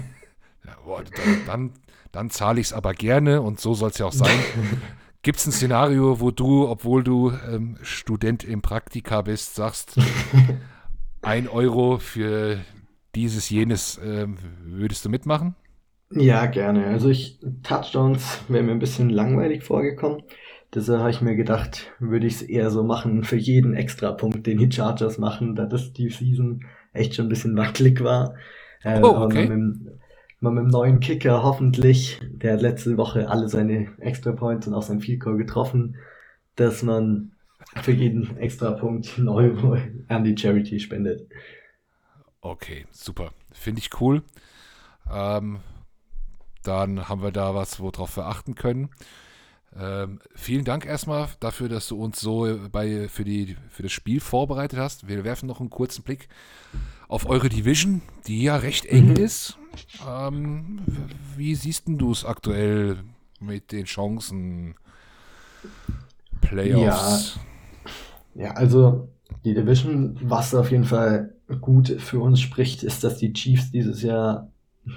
[0.64, 1.72] Ja, boah, dann dann,
[2.12, 4.38] dann zahle ich es aber gerne und so soll es ja auch sein.
[5.22, 9.98] Gibt es ein Szenario, wo du, obwohl du ähm, Student im Praktika bist, sagst,
[11.22, 12.60] ein Euro für
[13.14, 15.54] dieses, jenes, ähm, würdest du mitmachen?
[16.10, 16.86] Ja, gerne.
[16.86, 20.22] Also ich, Touchdowns wäre mir ein bisschen langweilig vorgekommen.
[20.74, 24.58] Deshalb habe ich mir gedacht, würde ich es eher so machen für jeden Extrapunkt, den
[24.58, 28.34] die Chargers machen, da das die Season echt schon ein bisschen wackelig war.
[28.82, 29.42] Äh, Oh, aber okay.
[29.42, 29.90] Mit, dem-
[30.40, 34.74] mal mit dem neuen Kicker hoffentlich, der hat letzte Woche alle seine Extra Points und
[34.74, 35.96] auch sein Field Goal getroffen,
[36.56, 37.32] dass man
[37.82, 39.76] für jeden Extrapunkt einen Euro
[40.08, 41.28] an die Charity spendet.
[42.40, 43.32] Okay, super.
[43.52, 44.22] Finde ich cool.
[45.10, 45.60] Ähm,
[46.68, 48.90] dann haben wir da was, worauf wir achten können.
[49.76, 54.20] Ähm, vielen Dank erstmal dafür, dass du uns so bei, für, die, für das Spiel
[54.20, 55.08] vorbereitet hast.
[55.08, 56.28] Wir werfen noch einen kurzen Blick
[57.08, 59.16] auf eure Division, die ja recht eng Mhm.
[59.16, 59.58] ist.
[60.06, 60.80] Ähm,
[61.36, 62.98] wie siehst du es aktuell
[63.40, 64.74] mit den Chancen?
[66.40, 67.38] Playoffs?
[68.34, 69.08] Ja, also
[69.44, 74.02] die Division, was auf jeden Fall gut für uns spricht, ist, dass die Chiefs dieses
[74.02, 74.50] Jahr,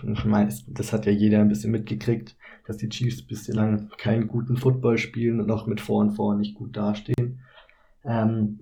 [0.03, 2.35] ich meine, das hat ja jeder ein bisschen mitgekriegt,
[2.65, 6.55] dass die Chiefs bislang keinen guten Football spielen und auch mit vor und vor nicht
[6.55, 7.39] gut dastehen.
[8.03, 8.59] Ähm,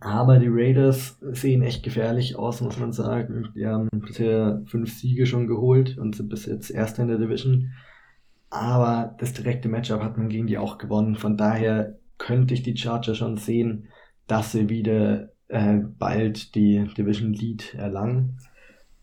[0.00, 3.48] aber die Raiders sehen echt gefährlich aus, muss man sagen.
[3.54, 7.72] Die haben bisher fünf Siege schon geholt und sind bis jetzt Erster in der Division.
[8.50, 11.16] Aber das direkte Matchup hat man gegen die auch gewonnen.
[11.16, 13.88] Von daher könnte ich die Chargers schon sehen,
[14.26, 18.38] dass sie wieder äh, bald die Division Lead erlangen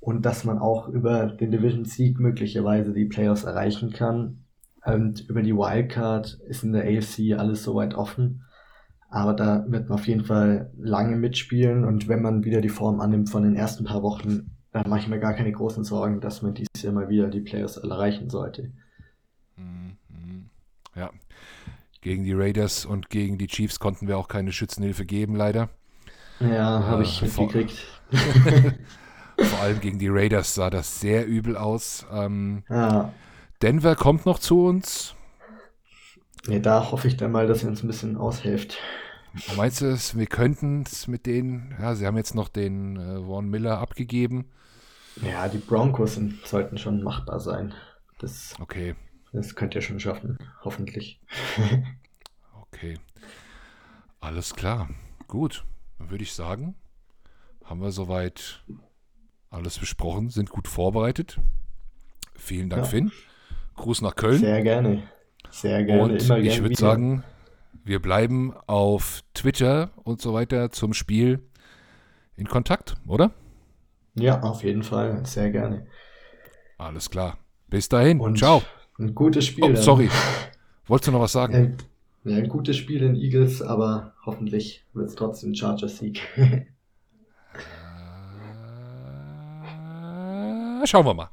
[0.04, 4.44] und dass man auch über den Division Sieg möglicherweise die Playoffs erreichen kann.
[4.86, 8.44] Und über die Wildcard ist in der AFC alles soweit offen.
[9.10, 13.00] Aber da wird man auf jeden Fall lange mitspielen und wenn man wieder die Form
[13.00, 16.42] annimmt von den ersten paar Wochen, dann mache ich mir gar keine großen Sorgen, dass
[16.42, 18.74] man dieses Jahr mal wieder die Playoffs erreichen sollte.
[19.56, 20.50] Mhm, mhm.
[20.96, 21.12] Ja.
[22.02, 25.70] Gegen die Raiders und gegen die Chiefs konnten wir auch keine Schützenhilfe geben, leider.
[26.42, 27.86] Ja, habe ich Äh, mitgekriegt.
[29.42, 32.06] Vor allem gegen die Raiders sah das sehr übel aus.
[32.12, 33.14] Ähm, Ja,
[33.62, 35.16] Denver kommt noch zu uns.
[36.48, 38.78] nee, da hoffe ich dann mal, dass ihr uns ein bisschen aushilft.
[39.56, 43.20] Meinst du, es, wir könnten es mit denen, ja, sie haben jetzt noch den äh,
[43.26, 44.52] Vaughn Miller abgegeben.
[45.22, 47.74] Ja, die Broncos sind, sollten schon machbar sein.
[48.20, 48.96] Das, Okay,
[49.32, 51.20] das könnt ihr schon schaffen, hoffentlich.
[52.62, 52.98] okay.
[54.20, 54.90] Alles klar.
[55.28, 55.66] Gut,
[55.98, 56.76] dann würde ich sagen,
[57.64, 58.64] haben wir soweit
[59.54, 61.40] alles besprochen, sind gut vorbereitet.
[62.36, 62.90] Vielen Dank, Ja.
[62.90, 63.12] Finn.
[63.76, 64.40] Gruß nach Köln.
[64.40, 65.04] Sehr gerne.
[65.50, 66.02] Sehr gerne.
[66.04, 67.24] Und Immer ich würde sagen,
[67.84, 71.40] wir bleiben auf Twitter und so weiter zum Spiel
[72.36, 73.32] in Kontakt, oder?
[74.16, 75.26] Ja, auf jeden Fall.
[75.26, 75.86] Sehr gerne.
[76.78, 77.38] Alles klar.
[77.68, 78.20] Bis dahin.
[78.20, 78.64] Und Ciao.
[79.00, 79.64] Ein gutes Spiel.
[79.64, 80.10] Oh, sorry.
[80.88, 81.54] Wolltest du noch was sagen?
[81.56, 81.78] Ein,
[82.24, 86.22] ja, ein gutes Spiel in Eagles, aber hoffentlich wird es trotzdem Chargers-Sieg.
[89.66, 91.30] Äh, schauen wir mal.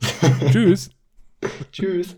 [0.50, 0.90] Tschüss.
[1.70, 2.16] Tschüss.